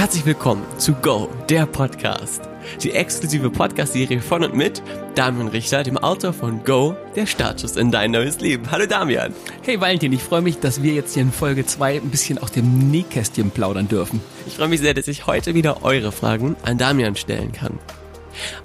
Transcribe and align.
Herzlich 0.00 0.24
willkommen 0.24 0.64
zu 0.78 0.94
Go, 0.94 1.28
der 1.50 1.66
Podcast. 1.66 2.40
Die 2.82 2.92
exklusive 2.92 3.50
Podcast-Serie 3.50 4.22
von 4.22 4.42
und 4.42 4.56
mit 4.56 4.82
Damian 5.14 5.48
Richter, 5.48 5.82
dem 5.82 5.98
Autor 5.98 6.32
von 6.32 6.64
Go, 6.64 6.96
der 7.14 7.26
Startschuss 7.26 7.76
in 7.76 7.90
dein 7.90 8.12
neues 8.12 8.40
Leben. 8.40 8.70
Hallo 8.70 8.86
Damian. 8.86 9.34
Hey 9.60 9.78
Valentin, 9.78 10.14
ich 10.14 10.22
freue 10.22 10.40
mich, 10.40 10.58
dass 10.58 10.82
wir 10.82 10.94
jetzt 10.94 11.12
hier 11.12 11.22
in 11.24 11.30
Folge 11.30 11.66
2 11.66 11.96
ein 11.96 12.08
bisschen 12.08 12.38
aus 12.38 12.50
dem 12.50 12.90
Nähkästchen 12.90 13.50
plaudern 13.50 13.88
dürfen. 13.88 14.22
Ich 14.46 14.54
freue 14.54 14.68
mich 14.68 14.80
sehr, 14.80 14.94
dass 14.94 15.06
ich 15.06 15.26
heute 15.26 15.52
wieder 15.54 15.84
eure 15.84 16.12
Fragen 16.12 16.56
an 16.62 16.78
Damian 16.78 17.14
stellen 17.14 17.52
kann. 17.52 17.78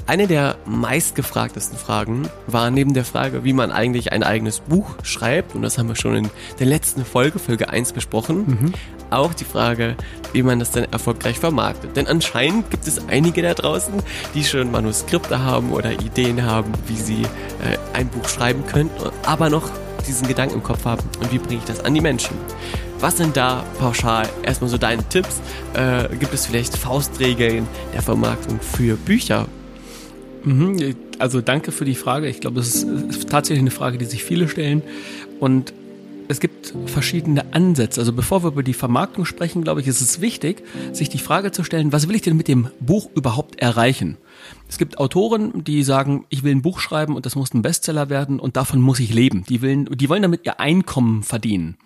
Eine 0.05 0.27
der 0.27 0.55
meistgefragtesten 0.65 1.77
Fragen 1.77 2.29
war 2.47 2.69
neben 2.69 2.93
der 2.93 3.05
Frage, 3.05 3.43
wie 3.43 3.53
man 3.53 3.71
eigentlich 3.71 4.11
ein 4.11 4.23
eigenes 4.23 4.59
Buch 4.59 4.95
schreibt, 5.03 5.55
und 5.55 5.61
das 5.61 5.77
haben 5.77 5.87
wir 5.87 5.95
schon 5.95 6.15
in 6.15 6.29
der 6.59 6.67
letzten 6.67 7.05
Folge, 7.05 7.39
Folge 7.39 7.69
1 7.69 7.93
besprochen, 7.93 8.37
mhm. 8.37 8.73
auch 9.09 9.33
die 9.33 9.45
Frage, 9.45 9.95
wie 10.33 10.43
man 10.43 10.59
das 10.59 10.71
dann 10.71 10.85
erfolgreich 10.85 11.39
vermarktet. 11.39 11.95
Denn 11.95 12.07
anscheinend 12.07 12.69
gibt 12.69 12.87
es 12.87 13.07
einige 13.07 13.41
da 13.41 13.53
draußen, 13.53 13.93
die 14.33 14.43
schon 14.43 14.71
Manuskripte 14.71 15.39
haben 15.39 15.71
oder 15.71 15.91
Ideen 15.93 16.43
haben, 16.43 16.71
wie 16.87 16.97
sie 16.97 17.21
äh, 17.23 17.77
ein 17.93 18.07
Buch 18.07 18.27
schreiben 18.27 18.65
könnten, 18.67 19.09
aber 19.25 19.49
noch 19.49 19.69
diesen 20.07 20.27
Gedanken 20.27 20.55
im 20.55 20.63
Kopf 20.63 20.85
haben 20.85 21.03
und 21.19 21.31
wie 21.31 21.39
bringe 21.39 21.59
ich 21.59 21.65
das 21.65 21.79
an 21.83 21.93
die 21.93 22.01
Menschen. 22.01 22.35
Was 22.99 23.17
sind 23.17 23.35
da 23.35 23.63
pauschal 23.79 24.27
erstmal 24.43 24.69
so 24.69 24.77
deine 24.77 25.07
Tipps? 25.09 25.41
Äh, 25.73 26.15
gibt 26.15 26.33
es 26.33 26.45
vielleicht 26.45 26.77
Faustregeln 26.77 27.67
der 27.93 28.01
Vermarktung 28.01 28.59
für 28.59 28.95
Bücher? 28.95 29.47
Mhm, 30.45 30.95
also 31.19 31.41
danke 31.41 31.71
für 31.71 31.85
die 31.85 31.95
Frage. 31.95 32.27
Ich 32.27 32.39
glaube, 32.39 32.59
es 32.59 32.83
ist 32.83 33.29
tatsächlich 33.29 33.61
eine 33.61 33.71
Frage, 33.71 33.97
die 33.97 34.05
sich 34.05 34.23
viele 34.23 34.47
stellen. 34.47 34.83
Und 35.39 35.73
es 36.27 36.39
gibt 36.39 36.73
verschiedene 36.87 37.53
Ansätze. 37.53 37.99
Also 37.99 38.13
bevor 38.13 38.43
wir 38.43 38.49
über 38.49 38.63
die 38.63 38.73
Vermarktung 38.73 39.25
sprechen, 39.25 39.63
glaube 39.63 39.81
ich, 39.81 39.87
ist 39.87 40.01
es 40.01 40.21
wichtig, 40.21 40.63
sich 40.91 41.09
die 41.09 41.17
Frage 41.17 41.51
zu 41.51 41.63
stellen, 41.63 41.91
was 41.91 42.07
will 42.07 42.15
ich 42.15 42.21
denn 42.21 42.37
mit 42.37 42.47
dem 42.47 42.69
Buch 42.79 43.09
überhaupt 43.15 43.59
erreichen? 43.59 44.17
Es 44.67 44.77
gibt 44.77 44.97
Autoren, 44.97 45.63
die 45.63 45.83
sagen, 45.83 46.25
ich 46.29 46.43
will 46.43 46.51
ein 46.51 46.61
Buch 46.61 46.79
schreiben 46.79 47.15
und 47.15 47.25
das 47.25 47.35
muss 47.35 47.53
ein 47.53 47.61
Bestseller 47.61 48.09
werden 48.09 48.39
und 48.39 48.57
davon 48.57 48.81
muss 48.81 48.99
ich 48.99 49.13
leben. 49.13 49.43
Die, 49.49 49.61
wollen, 49.61 49.85
die 49.85 50.09
wollen 50.09 50.23
damit 50.23 50.45
ihr 50.45 50.59
Einkommen 50.59 51.23
verdienen. 51.23 51.77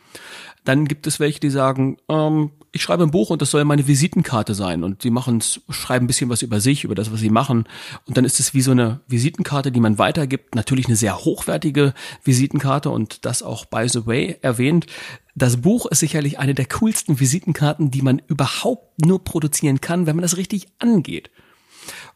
Dann 0.69 0.85
gibt 0.85 1.07
es 1.07 1.19
welche, 1.19 1.39
die 1.39 1.49
sagen, 1.49 1.97
ähm, 2.09 2.51
ich 2.71 2.83
schreibe 2.83 3.01
ein 3.01 3.09
Buch 3.09 3.31
und 3.31 3.41
das 3.41 3.49
soll 3.49 3.65
meine 3.65 3.87
Visitenkarte 3.87 4.53
sein. 4.53 4.83
Und 4.83 5.01
sie 5.01 5.09
machen 5.09 5.41
schreiben 5.67 6.03
ein 6.03 6.07
bisschen 6.07 6.29
was 6.29 6.43
über 6.43 6.61
sich, 6.61 6.83
über 6.83 6.93
das, 6.93 7.11
was 7.11 7.21
sie 7.21 7.31
machen. 7.31 7.65
Und 8.05 8.17
dann 8.17 8.23
ist 8.23 8.39
es 8.39 8.53
wie 8.53 8.61
so 8.61 8.69
eine 8.69 8.99
Visitenkarte, 9.07 9.71
die 9.71 9.79
man 9.79 9.97
weitergibt. 9.97 10.53
Natürlich 10.53 10.85
eine 10.85 10.95
sehr 10.95 11.25
hochwertige 11.25 11.95
Visitenkarte 12.23 12.91
und 12.91 13.25
das 13.25 13.41
auch 13.41 13.65
by 13.65 13.89
the 13.89 14.05
way 14.05 14.37
erwähnt. 14.43 14.85
Das 15.33 15.57
Buch 15.57 15.87
ist 15.87 16.01
sicherlich 16.01 16.37
eine 16.37 16.53
der 16.53 16.67
coolsten 16.67 17.19
Visitenkarten, 17.19 17.89
die 17.89 18.03
man 18.03 18.21
überhaupt 18.27 19.03
nur 19.03 19.23
produzieren 19.23 19.81
kann, 19.81 20.05
wenn 20.05 20.17
man 20.17 20.21
das 20.21 20.37
richtig 20.37 20.67
angeht. 20.77 21.31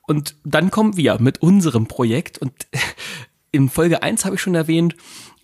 Und 0.04 0.36
dann 0.44 0.70
kommen 0.70 0.96
wir 0.96 1.20
mit 1.20 1.42
unserem 1.42 1.88
Projekt 1.88 2.38
und 2.38 2.54
in 3.52 3.72
Folge 3.72 4.04
eins 4.04 4.26
habe 4.26 4.36
ich 4.36 4.42
schon 4.42 4.54
erwähnt, 4.54 4.96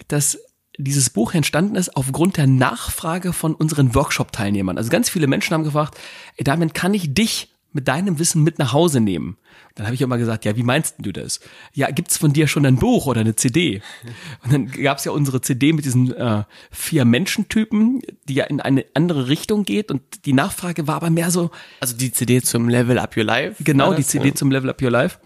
dass 0.09 0.37
dieses 0.83 1.09
Buch 1.09 1.33
entstanden 1.33 1.75
ist 1.75 1.95
aufgrund 1.95 2.37
der 2.37 2.47
Nachfrage 2.47 3.33
von 3.33 3.53
unseren 3.53 3.93
Workshop-Teilnehmern. 3.95 4.77
Also 4.77 4.89
ganz 4.89 5.09
viele 5.09 5.27
Menschen 5.27 5.53
haben 5.53 5.63
gefragt, 5.63 5.99
ey, 6.37 6.43
damit 6.43 6.73
kann 6.73 6.93
ich 6.93 7.13
dich 7.13 7.53
mit 7.71 7.87
deinem 7.87 8.17
Wissen 8.17 8.43
mit 8.43 8.57
nach 8.57 8.73
Hause 8.73 8.99
nehmen. 8.99 9.37
Dann 9.75 9.85
habe 9.85 9.93
ich 9.93 10.01
immer 10.01 10.17
gesagt, 10.17 10.43
ja, 10.45 10.55
wie 10.55 10.63
meinst 10.63 10.95
du 10.99 11.11
das? 11.11 11.39
Ja, 11.73 11.91
gibt's 11.91 12.17
von 12.17 12.33
dir 12.33 12.47
schon 12.47 12.65
ein 12.65 12.77
Buch 12.77 13.05
oder 13.05 13.21
eine 13.21 13.35
CD? 13.35 13.81
Und 14.43 14.53
dann 14.53 14.71
gab's 14.71 15.05
ja 15.05 15.11
unsere 15.11 15.41
CD 15.41 15.73
mit 15.73 15.85
diesen 15.85 16.13
äh, 16.13 16.43
vier 16.71 17.05
Menschentypen, 17.05 18.01
die 18.27 18.33
ja 18.33 18.45
in 18.45 18.59
eine 18.59 18.85
andere 18.93 19.27
Richtung 19.27 19.65
geht. 19.65 19.91
Und 19.91 20.25
die 20.25 20.33
Nachfrage 20.33 20.87
war 20.87 20.95
aber 20.95 21.09
mehr 21.09 21.29
so. 21.29 21.51
Also 21.79 21.95
die 21.95 22.11
CD 22.11 22.41
zum 22.41 22.69
Level 22.69 22.97
Up 22.97 23.15
Your 23.15 23.25
Life? 23.25 23.63
Genau, 23.63 23.93
die 23.93 24.03
CD 24.03 24.29
ja. 24.29 24.35
zum 24.35 24.49
Level 24.49 24.69
Up 24.69 24.81
Your 24.81 24.91
Life. 24.91 25.19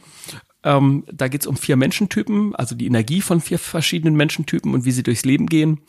Ähm, 0.63 1.03
da 1.11 1.27
geht 1.27 1.41
es 1.41 1.47
um 1.47 1.57
vier 1.57 1.75
Menschentypen, 1.75 2.55
also 2.55 2.75
die 2.75 2.87
Energie 2.87 3.21
von 3.21 3.41
vier 3.41 3.59
verschiedenen 3.59 4.15
Menschentypen 4.15 4.73
und 4.73 4.85
wie 4.85 4.91
sie 4.91 5.03
durchs 5.03 5.25
Leben 5.25 5.47
gehen. 5.47 5.81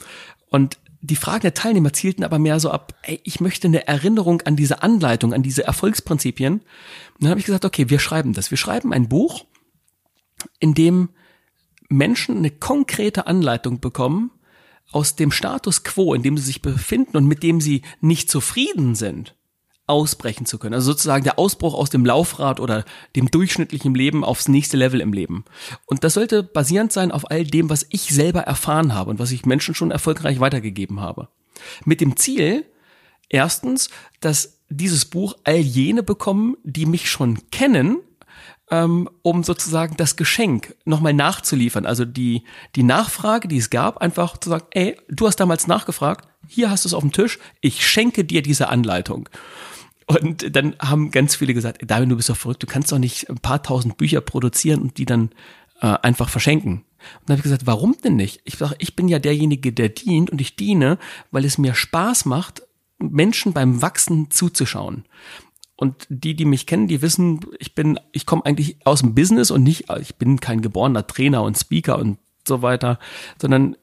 Und 0.51 0.79
die 1.01 1.17
Fragen 1.17 1.43
der 1.43 1.55
Teilnehmer 1.55 1.93
zielten 1.93 2.25
aber 2.25 2.39
mehr 2.39 2.59
so 2.59 2.71
ab, 2.71 2.95
ey, 3.03 3.21
ich 3.25 3.41
möchte 3.41 3.69
eine 3.69 3.87
Erinnerung 3.87 4.43
an 4.43 4.57
diese 4.57 4.83
Anleitung, 4.83 5.35
an 5.35 5.43
diese 5.43 5.65
Erfolgsprinzipien. 5.65 6.55
Und 6.55 6.63
dann 7.21 7.31
habe 7.31 7.41
ich 7.41 7.47
gesagt, 7.47 7.65
okay, 7.65 7.91
wir 7.91 7.99
schreiben 7.99 8.33
das. 8.33 8.51
Wir 8.51 8.59
schreiben 8.59 8.93
ein 8.93 9.09
Buch, 9.09 9.45
in 10.59 10.75
dem 10.75 11.11
Menschen 11.89 12.39
eine 12.39 12.51
konkrete 12.51 13.27
Anleitung 13.27 13.81
bekommen 13.81 14.31
aus 14.91 15.15
dem 15.15 15.31
Status 15.31 15.85
quo, 15.85 16.15
in 16.15 16.23
dem 16.23 16.39
sie 16.39 16.45
sich 16.45 16.63
befinden 16.63 17.17
und 17.17 17.27
mit 17.27 17.43
dem 17.43 17.61
sie 17.61 17.83
nicht 18.01 18.31
zufrieden 18.31 18.95
sind 18.95 19.35
ausbrechen 19.87 20.47
zu 20.47 20.59
können. 20.59 20.75
Also 20.75 20.93
sozusagen 20.93 21.25
der 21.25 21.39
Ausbruch 21.39 21.75
aus 21.75 21.91
dem 21.91 22.07
Laufrad 22.07 22.61
oder 22.61 22.85
dem 23.17 23.31
durchschnittlichen 23.31 23.95
Leben 23.95 24.25
aufs 24.25 24.49
nächste 24.49 24.77
Level 24.77 25.01
im 25.01 25.13
Leben. 25.13 25.45
Und 25.87 26.05
das 26.05 26.15
sollte 26.15 26.43
basierend 26.43 26.93
sein 26.93 27.13
auf 27.13 27.31
all 27.31 27.45
dem, 27.45 27.71
was 27.71 27.87
ich 27.91 28.15
selber 28.15 28.41
erfahren 28.41 28.95
habe 28.95 29.11
und 29.11 29.19
was 29.19 29.31
ich 29.31 29.47
Menschen 29.47 29.75
schon 29.75 29.91
erfolgreich 29.91 30.41
weitergegeben 30.41 31.01
habe. 31.01 31.29
Mit 31.85 32.01
dem 32.01 32.17
Ziel, 32.17 32.65
erstens, 33.29 33.91
dass 34.21 34.61
dieses 34.71 35.05
Buch 35.05 35.37
all 35.45 35.59
jene 35.59 36.03
bekommen, 36.03 36.57
die 36.65 36.87
mich 36.87 37.11
schon 37.11 37.51
kennen, 37.51 37.99
ähm, 38.71 39.09
um 39.23 39.45
sozusagen 39.45 39.97
das 39.97 40.17
Geschenk 40.17 40.75
nochmal 40.85 41.13
nachzuliefern. 41.13 41.87
Also 41.87 42.05
die, 42.05 42.45
die 42.77 42.83
Nachfrage, 42.83 43.49
die 43.49 43.59
es 43.59 43.71
gab, 43.71 43.99
einfach 43.99 44.39
zu 44.39 44.51
sagen, 44.51 44.67
ey, 44.71 44.97
du 45.09 45.27
hast 45.27 45.37
damals 45.37 45.67
nachgefragt, 45.67 46.29
hier 46.49 46.71
hast 46.71 46.85
du 46.85 46.89
es 46.89 46.95
auf 46.95 47.03
dem 47.03 47.13
Tisch, 47.13 47.39
ich 47.61 47.87
schenke 47.87 48.25
dir 48.25 48.43
diese 48.43 48.69
Anleitung. 48.69 49.29
Und 50.07 50.55
dann 50.55 50.75
haben 50.81 51.11
ganz 51.11 51.37
viele 51.37 51.55
gesagt, 51.55 51.81
David, 51.87 52.11
du 52.11 52.17
bist 52.17 52.29
doch 52.29 52.37
verrückt, 52.37 52.63
du 52.63 52.67
kannst 52.67 52.93
doch 52.93 52.99
nicht 52.99 53.31
ein 53.31 53.39
paar 53.39 53.63
tausend 53.63 53.97
Bücher 53.97 54.21
produzieren 54.21 54.83
und 54.83 54.99
die 54.99 55.07
dann 55.07 55.31
äh, 55.81 55.87
einfach 56.03 56.29
verschenken. 56.29 56.85
Und 57.21 57.29
dann 57.29 57.35
habe 57.35 57.39
ich 57.39 57.45
gesagt, 57.45 57.67
warum 57.67 57.97
denn 58.03 58.17
nicht? 58.17 58.41
Ich 58.45 58.57
sage, 58.57 58.75
ich 58.79 58.97
bin 58.97 59.09
ja 59.09 59.19
derjenige, 59.19 59.73
der 59.73 59.89
dient 59.89 60.31
und 60.31 60.41
ich 60.41 60.57
diene, 60.57 60.99
weil 61.31 61.45
es 61.45 61.59
mir 61.59 61.75
Spaß 61.75 62.25
macht, 62.27 62.63
Menschen 62.99 63.53
beim 63.53 63.83
Wachsen 63.83 64.31
zuzuschauen. 64.31 65.05
Und 65.77 66.07
die, 66.09 66.37
die 66.37 66.45
mich 66.45 66.67
kennen, 66.67 66.87
die 66.87 67.03
wissen, 67.03 67.41
ich 67.59 67.75
bin, 67.75 67.99
ich 68.13 68.27
komme 68.27 68.45
eigentlich 68.47 68.77
aus 68.85 69.01
dem 69.01 69.15
Business 69.15 69.51
und 69.51 69.63
nicht, 69.63 69.91
ich 70.01 70.17
bin 70.17 70.41
kein 70.41 70.63
geborener 70.63 71.07
Trainer 71.07 71.43
und 71.43 71.59
Speaker 71.59 71.99
und 71.99 72.19
so 72.47 72.63
weiter, 72.63 72.99
sondern 73.41 73.77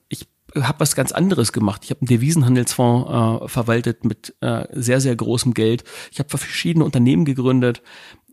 habe 0.55 0.79
was 0.79 0.95
ganz 0.95 1.11
anderes 1.11 1.53
gemacht. 1.53 1.81
Ich 1.83 1.91
habe 1.91 2.01
einen 2.01 2.07
Devisenhandelsfonds 2.07 3.45
äh, 3.45 3.47
verwaltet 3.47 4.05
mit 4.05 4.35
äh, 4.41 4.65
sehr, 4.71 5.01
sehr 5.01 5.15
großem 5.15 5.53
Geld. 5.53 5.83
Ich 6.11 6.19
habe 6.19 6.29
verschiedene 6.29 6.85
Unternehmen 6.85 7.25
gegründet 7.25 7.81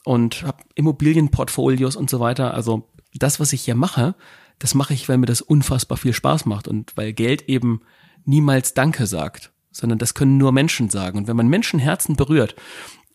und 0.05 0.43
habe 0.43 0.63
Immobilienportfolios 0.75 1.97
und 1.97 2.11
so 2.11 2.21
weiter. 2.21 2.55
Also 2.55 2.89
das, 3.15 3.41
was 3.41 3.53
ich 3.53 3.63
hier 3.63 3.75
mache, 3.75 4.15
das 4.59 4.75
mache 4.75 4.95
ich, 4.95 5.09
weil 5.09 5.19
mir 5.19 5.27
das 5.27 5.41
unfassbar 5.41 5.99
viel 5.99 6.13
Spaß 6.13 6.47
macht 6.47 6.69
und 6.69 6.97
weil 6.97 7.13
Geld 7.13 7.49
eben 7.49 7.83
niemals 8.25 8.75
Danke 8.75 9.07
sagt, 9.07 9.53
sondern 9.71 9.99
das 9.99 10.15
können 10.15 10.39
nur 10.39 10.53
Menschen 10.53 10.91
sagen. 10.91 11.19
Und 11.19 11.29
wenn 11.29 11.37
man 11.37 11.49
Menschenherzen 11.49 12.17
berührt 12.17 12.57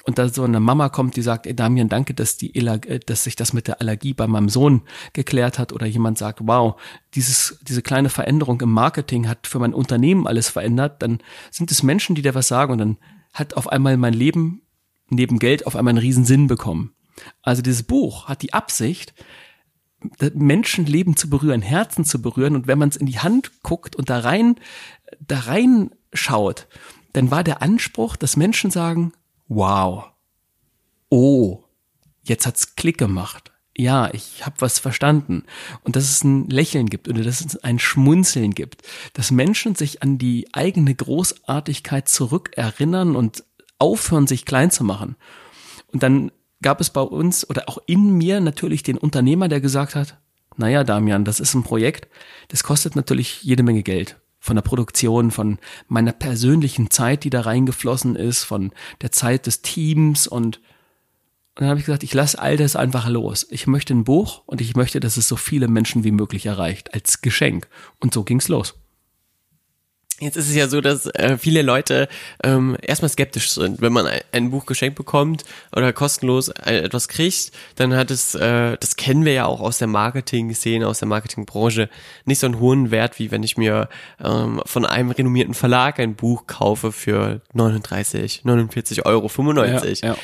und 0.05 0.17
da 0.17 0.27
so 0.27 0.43
eine 0.43 0.59
Mama 0.59 0.89
kommt, 0.89 1.15
die 1.15 1.21
sagt, 1.21 1.47
ey 1.47 1.55
Damian, 1.55 1.87
danke, 1.87 2.13
dass 2.13 2.35
die 2.35 2.53
äh, 2.55 2.99
dass 2.99 3.23
sich 3.23 3.35
das 3.35 3.53
mit 3.53 3.67
der 3.67 3.79
Allergie 3.79 4.13
bei 4.13 4.27
meinem 4.27 4.49
Sohn 4.49 4.81
geklärt 5.13 5.59
hat. 5.59 5.71
Oder 5.71 5.85
jemand 5.85 6.17
sagt, 6.17 6.39
wow, 6.43 6.79
dieses 7.15 7.57
diese 7.61 7.81
kleine 7.81 8.09
Veränderung 8.09 8.59
im 8.61 8.71
Marketing 8.71 9.27
hat 9.27 9.47
für 9.47 9.59
mein 9.59 9.73
Unternehmen 9.73 10.27
alles 10.27 10.49
verändert, 10.49 11.01
dann 11.01 11.19
sind 11.51 11.71
es 11.71 11.83
Menschen, 11.83 12.15
die 12.15 12.21
da 12.21 12.35
was 12.35 12.49
sagen 12.49 12.73
und 12.73 12.77
dann 12.79 12.97
hat 13.33 13.55
auf 13.55 13.67
einmal 13.67 13.97
mein 13.97 14.13
Leben 14.13 14.61
neben 15.09 15.39
Geld 15.39 15.65
auf 15.65 15.75
einmal 15.75 15.91
einen 15.91 15.99
riesen 15.99 16.25
Sinn 16.25 16.47
bekommen. 16.47 16.93
Also 17.41 17.61
dieses 17.61 17.83
Buch 17.83 18.27
hat 18.27 18.41
die 18.41 18.53
Absicht, 18.53 19.13
Menschenleben 20.33 21.15
zu 21.15 21.29
berühren, 21.29 21.61
Herzen 21.61 22.03
zu 22.03 22.21
berühren. 22.21 22.55
Und 22.55 22.67
wenn 22.67 22.77
man 22.77 22.89
es 22.89 22.97
in 22.97 23.05
die 23.05 23.19
Hand 23.19 23.51
guckt 23.63 23.95
und 23.95 24.09
da 24.09 24.19
rein 24.19 24.55
da 25.19 25.39
rein 25.39 25.91
schaut, 26.13 26.67
dann 27.13 27.31
war 27.31 27.43
der 27.43 27.61
Anspruch, 27.61 28.15
dass 28.15 28.35
Menschen 28.35 28.71
sagen, 28.71 29.13
wow, 29.47 30.05
oh, 31.09 31.63
jetzt 32.23 32.45
hat's 32.45 32.75
Klick 32.75 32.97
gemacht. 32.97 33.51
Ja, 33.75 34.13
ich 34.13 34.45
habe 34.45 34.55
was 34.59 34.77
verstanden. 34.77 35.45
Und 35.83 35.95
dass 35.95 36.03
es 36.03 36.23
ein 36.23 36.47
Lächeln 36.47 36.89
gibt 36.89 37.07
oder 37.07 37.23
dass 37.23 37.41
es 37.41 37.57
ein 37.63 37.79
Schmunzeln 37.79 38.51
gibt. 38.51 38.83
Dass 39.13 39.31
Menschen 39.31 39.73
sich 39.73 40.03
an 40.03 40.19
die 40.19 40.47
eigene 40.53 40.93
Großartigkeit 40.93 42.07
zurückerinnern 42.07 43.15
und 43.15 43.43
aufhören, 43.79 44.27
sich 44.27 44.45
klein 44.45 44.69
zu 44.69 44.83
machen. 44.83 45.15
Und 45.91 46.03
dann 46.03 46.31
gab 46.61 46.81
es 46.81 46.91
bei 46.91 47.01
uns 47.01 47.49
oder 47.49 47.67
auch 47.67 47.79
in 47.87 48.13
mir 48.17 48.39
natürlich 48.39 48.83
den 48.83 48.97
Unternehmer, 48.97 49.47
der 49.47 49.59
gesagt 49.59 49.95
hat, 49.95 50.17
naja, 50.55 50.83
Damian, 50.83 51.25
das 51.25 51.39
ist 51.39 51.55
ein 51.55 51.63
Projekt, 51.63 52.07
das 52.49 52.63
kostet 52.63 52.95
natürlich 52.95 53.41
jede 53.41 53.63
Menge 53.63 53.81
Geld 53.81 54.19
von 54.43 54.57
der 54.57 54.61
Produktion, 54.61 55.31
von 55.31 55.57
meiner 55.87 56.11
persönlichen 56.11 56.91
Zeit, 56.91 57.23
die 57.23 57.29
da 57.29 57.39
reingeflossen 57.39 58.17
ist, 58.17 58.43
von 58.43 58.73
der 59.01 59.13
Zeit 59.13 59.47
des 59.47 59.61
Teams 59.61 60.27
und, 60.27 60.57
und 60.57 61.61
dann 61.61 61.69
habe 61.69 61.79
ich 61.79 61.85
gesagt, 61.85 62.03
ich 62.03 62.13
lasse 62.13 62.39
all 62.39 62.57
das 62.57 62.75
einfach 62.75 63.07
los. 63.07 63.47
Ich 63.51 63.67
möchte 63.67 63.93
ein 63.93 64.03
Buch 64.03 64.43
und 64.45 64.59
ich 64.59 64.75
möchte, 64.75 64.99
dass 64.99 65.15
es 65.15 65.29
so 65.29 65.37
viele 65.37 65.69
Menschen 65.69 66.03
wie 66.03 66.11
möglich 66.11 66.45
erreicht, 66.45 66.93
als 66.93 67.21
Geschenk. 67.21 67.69
Und 68.01 68.13
so 68.13 68.25
ging's 68.25 68.49
los. 68.49 68.82
Jetzt 70.19 70.37
ist 70.37 70.47
es 70.47 70.55
ja 70.55 70.67
so, 70.67 70.79
dass 70.79 71.07
äh, 71.07 71.37
viele 71.37 71.63
Leute 71.63 72.07
ähm, 72.43 72.77
erstmal 72.81 73.09
skeptisch 73.09 73.51
sind, 73.51 73.81
wenn 73.81 73.91
man 73.91 74.05
ein, 74.05 74.21
ein 74.31 74.51
Buch 74.51 74.67
geschenkt 74.67 74.95
bekommt 74.95 75.43
oder 75.75 75.91
kostenlos 75.91 76.49
äh, 76.49 76.77
etwas 76.77 77.07
kriegt, 77.07 77.51
dann 77.75 77.95
hat 77.95 78.11
es, 78.11 78.35
äh, 78.35 78.77
das 78.79 78.95
kennen 78.95 79.25
wir 79.25 79.33
ja 79.33 79.45
auch 79.47 79.59
aus 79.59 79.79
der 79.79 79.87
Marketing-Szene, 79.87 80.87
aus 80.87 80.99
der 80.99 81.07
Marketingbranche, 81.07 81.89
nicht 82.25 82.39
so 82.39 82.45
einen 82.45 82.59
hohen 82.59 82.91
Wert, 82.91 83.17
wie 83.17 83.31
wenn 83.31 83.41
ich 83.41 83.57
mir 83.57 83.89
ähm, 84.23 84.61
von 84.65 84.85
einem 84.85 85.09
renommierten 85.09 85.55
Verlag 85.55 85.99
ein 85.99 86.15
Buch 86.15 86.45
kaufe 86.45 86.91
für 86.91 87.41
39, 87.53 88.45
49 88.45 89.05
Euro, 89.07 89.27
95. 89.27 90.01
Ja, 90.01 90.09
ja. 90.09 90.15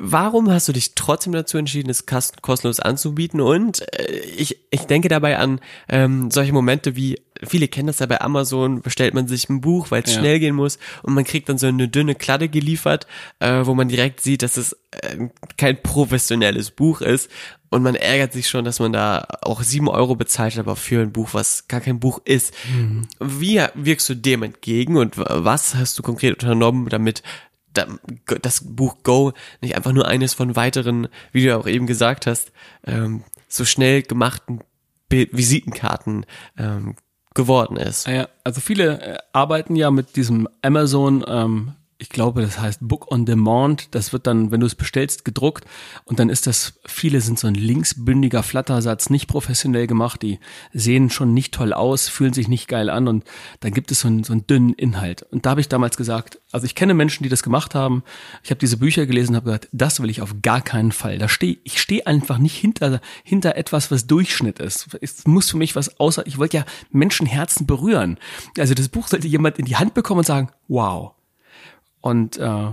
Warum 0.00 0.50
hast 0.50 0.68
du 0.68 0.72
dich 0.72 0.94
trotzdem 0.94 1.32
dazu 1.32 1.58
entschieden, 1.58 1.90
es 1.90 2.06
kostenlos 2.06 2.80
anzubieten? 2.80 3.40
Und 3.40 3.82
äh, 3.96 4.18
ich, 4.36 4.58
ich 4.70 4.82
denke 4.82 5.08
dabei 5.08 5.38
an 5.38 5.60
ähm, 5.88 6.30
solche 6.30 6.52
Momente 6.52 6.96
wie, 6.96 7.20
viele 7.42 7.68
kennen 7.68 7.86
das 7.86 7.98
ja 7.98 8.06
bei 8.06 8.20
Amazon, 8.20 8.82
bestellt 8.82 9.14
man 9.14 9.28
sich 9.28 9.48
ein 9.48 9.60
Buch, 9.60 9.90
weil 9.90 10.02
es 10.02 10.14
ja. 10.14 10.20
schnell 10.20 10.38
gehen 10.38 10.54
muss 10.54 10.78
und 11.02 11.14
man 11.14 11.24
kriegt 11.24 11.48
dann 11.48 11.58
so 11.58 11.66
eine 11.66 11.88
dünne 11.88 12.14
Kladde 12.14 12.48
geliefert, 12.48 13.06
äh, 13.40 13.64
wo 13.64 13.74
man 13.74 13.88
direkt 13.88 14.20
sieht, 14.20 14.42
dass 14.42 14.56
es 14.56 14.76
äh, 14.90 15.28
kein 15.56 15.82
professionelles 15.82 16.70
Buch 16.70 17.00
ist 17.00 17.30
und 17.70 17.82
man 17.82 17.94
ärgert 17.94 18.32
sich 18.32 18.48
schon, 18.48 18.64
dass 18.64 18.80
man 18.80 18.92
da 18.92 19.26
auch 19.42 19.62
sieben 19.62 19.88
Euro 19.88 20.14
bezahlt 20.14 20.54
hat, 20.54 20.60
aber 20.60 20.76
für 20.76 21.02
ein 21.02 21.12
Buch, 21.12 21.30
was 21.32 21.68
gar 21.68 21.80
kein 21.80 22.00
Buch 22.00 22.20
ist. 22.24 22.54
Mhm. 22.72 23.08
Wie 23.20 23.60
wirkst 23.74 24.08
du 24.08 24.14
dem 24.14 24.42
entgegen 24.42 24.96
und 24.96 25.18
was 25.18 25.74
hast 25.74 25.98
du 25.98 26.02
konkret 26.02 26.34
unternommen, 26.42 26.88
damit 26.88 27.22
das 28.42 28.62
Buch 28.64 29.02
Go 29.02 29.32
nicht 29.60 29.76
einfach 29.76 29.92
nur 29.92 30.08
eines 30.08 30.34
von 30.34 30.56
weiteren, 30.56 31.08
wie 31.32 31.44
du 31.44 31.56
auch 31.56 31.66
eben 31.66 31.86
gesagt 31.86 32.26
hast, 32.26 32.52
ähm, 32.86 33.24
so 33.48 33.64
schnell 33.64 34.02
gemachten 34.02 34.60
Visitenkarten 35.10 36.26
ähm, 36.58 36.96
geworden 37.36 37.76
ist. 37.76 38.08
Ja, 38.08 38.28
also 38.42 38.60
viele 38.60 39.00
äh, 39.00 39.18
arbeiten 39.32 39.76
ja 39.76 39.92
mit 39.92 40.16
diesem 40.16 40.48
Amazon 40.62 41.24
ähm, 41.28 41.72
ich 42.06 42.10
glaube, 42.10 42.40
das 42.40 42.60
heißt 42.60 42.78
Book 42.82 43.10
on 43.10 43.26
Demand. 43.26 43.92
Das 43.96 44.12
wird 44.12 44.28
dann, 44.28 44.52
wenn 44.52 44.60
du 44.60 44.66
es 44.66 44.76
bestellst, 44.76 45.24
gedruckt 45.24 45.64
und 46.04 46.20
dann 46.20 46.28
ist 46.28 46.46
das, 46.46 46.74
viele 46.86 47.20
sind 47.20 47.36
so 47.36 47.48
ein 47.48 47.56
linksbündiger 47.56 48.44
Flattersatz, 48.44 49.10
nicht 49.10 49.26
professionell 49.26 49.88
gemacht, 49.88 50.22
die 50.22 50.38
sehen 50.72 51.10
schon 51.10 51.34
nicht 51.34 51.52
toll 51.52 51.72
aus, 51.72 52.08
fühlen 52.08 52.32
sich 52.32 52.46
nicht 52.46 52.68
geil 52.68 52.90
an 52.90 53.08
und 53.08 53.24
dann 53.58 53.74
gibt 53.74 53.90
es 53.90 54.02
so 54.02 54.08
einen, 54.08 54.22
so 54.22 54.32
einen 54.32 54.46
dünnen 54.46 54.72
Inhalt. 54.74 55.22
Und 55.32 55.46
da 55.46 55.50
habe 55.50 55.60
ich 55.60 55.68
damals 55.68 55.96
gesagt, 55.96 56.38
also 56.52 56.64
ich 56.64 56.76
kenne 56.76 56.94
Menschen, 56.94 57.24
die 57.24 57.28
das 57.28 57.42
gemacht 57.42 57.74
haben. 57.74 58.04
Ich 58.44 58.50
habe 58.50 58.60
diese 58.60 58.76
Bücher 58.76 59.04
gelesen 59.06 59.32
und 59.32 59.36
habe 59.38 59.46
gesagt, 59.46 59.68
das 59.72 59.98
will 59.98 60.08
ich 60.08 60.22
auf 60.22 60.36
gar 60.42 60.60
keinen 60.60 60.92
Fall. 60.92 61.18
Da 61.18 61.28
stehe 61.28 61.58
ich 61.64 61.80
stehe 61.80 62.06
einfach 62.06 62.38
nicht 62.38 62.54
hinter 62.54 63.00
hinter 63.24 63.56
etwas, 63.56 63.90
was 63.90 64.06
Durchschnitt 64.06 64.60
ist. 64.60 64.96
Es 65.00 65.26
muss 65.26 65.50
für 65.50 65.56
mich 65.56 65.74
was 65.74 65.98
außer. 65.98 66.24
Ich 66.28 66.38
wollte 66.38 66.58
ja 66.58 66.64
Menschenherzen 66.92 67.66
berühren. 67.66 68.18
Also 68.56 68.74
das 68.74 68.90
Buch 68.90 69.08
sollte 69.08 69.26
jemand 69.26 69.58
in 69.58 69.64
die 69.64 69.74
Hand 69.74 69.94
bekommen 69.94 70.18
und 70.18 70.26
sagen, 70.26 70.50
wow 70.68 71.15
und 72.06 72.36
äh, 72.36 72.72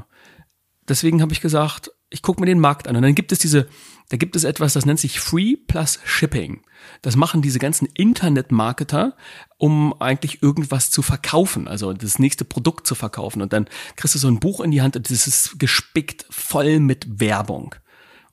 deswegen 0.87 1.23
habe 1.23 1.33
ich 1.33 1.41
gesagt, 1.41 1.89
ich 2.11 2.21
gucke 2.21 2.39
mir 2.39 2.45
den 2.45 2.59
Markt 2.59 2.87
an. 2.87 2.95
Und 2.95 3.01
dann 3.01 3.15
gibt 3.15 3.31
es 3.31 3.39
diese, 3.39 3.67
da 4.09 4.17
gibt 4.17 4.35
es 4.35 4.43
etwas, 4.43 4.73
das 4.73 4.85
nennt 4.85 4.99
sich 4.99 5.19
Free 5.19 5.55
Plus 5.55 5.97
Shipping. 6.05 6.61
Das 7.01 7.15
machen 7.15 7.41
diese 7.41 7.57
ganzen 7.57 7.87
Internet-Marketer, 7.95 9.17
um 9.57 9.99
eigentlich 9.99 10.43
irgendwas 10.43 10.91
zu 10.91 11.01
verkaufen, 11.01 11.67
also 11.67 11.93
das 11.93 12.19
nächste 12.19 12.45
Produkt 12.45 12.85
zu 12.85 12.93
verkaufen. 12.93 13.41
Und 13.41 13.53
dann 13.53 13.67
kriegst 13.95 14.13
du 14.13 14.19
so 14.19 14.27
ein 14.27 14.39
Buch 14.39 14.61
in 14.61 14.69
die 14.69 14.83
Hand 14.83 14.95
und 14.97 15.09
das 15.09 15.25
ist 15.25 15.57
gespickt 15.57 16.27
voll 16.29 16.79
mit 16.79 17.19
Werbung. 17.19 17.73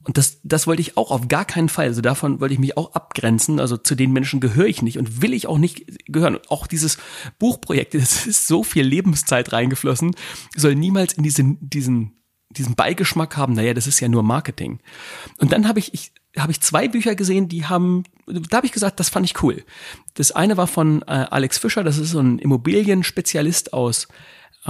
Und 0.05 0.17
das, 0.17 0.41
das 0.43 0.67
wollte 0.67 0.81
ich 0.81 0.97
auch 0.97 1.11
auf 1.11 1.29
gar 1.29 1.45
keinen 1.45 1.69
Fall. 1.69 1.87
Also 1.87 2.01
davon 2.01 2.41
wollte 2.41 2.55
ich 2.55 2.61
mich 2.61 2.77
auch 2.77 2.95
abgrenzen. 2.95 3.61
Also 3.61 3.77
zu 3.77 3.95
den 3.95 4.13
Menschen 4.13 4.41
gehöre 4.41 4.67
ich 4.67 4.81
nicht 4.81 4.99
und 4.99 5.21
will 5.21 5.35
ich 5.35 5.47
auch 5.47 5.59
nicht 5.59 5.85
gehören. 6.07 6.37
Und 6.37 6.51
auch 6.51 6.67
dieses 6.67 6.99
Buchprojekt, 7.39 7.95
das 7.95 8.27
ist 8.27 8.47
so 8.47 8.65
viel 8.65 8.85
Lebenszeit 8.85 9.53
reingeflossen, 9.53 10.15
soll 10.57 10.75
niemals 10.75 11.13
in 11.13 11.23
diesen, 11.23 11.59
diesen, 11.61 12.17
diesen 12.49 12.75
Beigeschmack 12.75 13.37
haben, 13.37 13.53
naja, 13.53 13.75
das 13.75 13.87
ist 13.87 14.01
ja 14.01 14.09
nur 14.09 14.23
Marketing. 14.23 14.81
Und 15.39 15.53
dann 15.53 15.69
habe 15.69 15.79
ich, 15.79 15.93
ich 15.93 16.13
habe 16.37 16.53
ich 16.53 16.61
zwei 16.61 16.89
Bücher 16.89 17.15
gesehen, 17.15 17.49
die 17.49 17.67
haben, 17.67 18.05
da 18.27 18.59
habe 18.59 18.67
ich 18.67 18.73
gesagt, 18.73 19.01
das 19.01 19.09
fand 19.09 19.27
ich 19.27 19.43
cool. 19.43 19.65
Das 20.15 20.33
eine 20.33 20.57
war 20.57 20.67
von 20.67 21.03
äh, 21.03 21.27
Alex 21.31 21.59
Fischer, 21.59 21.85
das 21.85 21.99
ist 21.99 22.13
so 22.13 22.21
ein 22.21 22.39
Immobilienspezialist 22.39 23.73
aus 23.73 24.09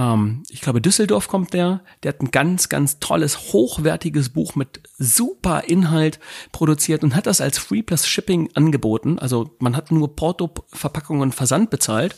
ähm, 0.01 0.43
ich 0.49 0.61
glaube, 0.61 0.81
Düsseldorf 0.81 1.27
kommt 1.27 1.53
der. 1.53 1.81
Der 2.03 2.13
hat 2.13 2.21
ein 2.21 2.31
ganz, 2.31 2.69
ganz 2.69 2.99
tolles, 2.99 3.53
hochwertiges 3.53 4.29
Buch 4.29 4.55
mit 4.55 4.81
super 4.97 5.63
Inhalt 5.67 6.19
produziert 6.51 7.03
und 7.03 7.15
hat 7.15 7.27
das 7.27 7.41
als 7.41 7.57
Free 7.57 7.83
Plus 7.83 8.07
Shipping 8.07 8.49
angeboten. 8.55 9.19
Also 9.19 9.55
man 9.59 9.75
hat 9.75 9.91
nur 9.91 10.15
Porto, 10.15 10.51
Verpackung 10.71 11.19
und 11.19 11.35
Versand 11.35 11.69
bezahlt. 11.69 12.15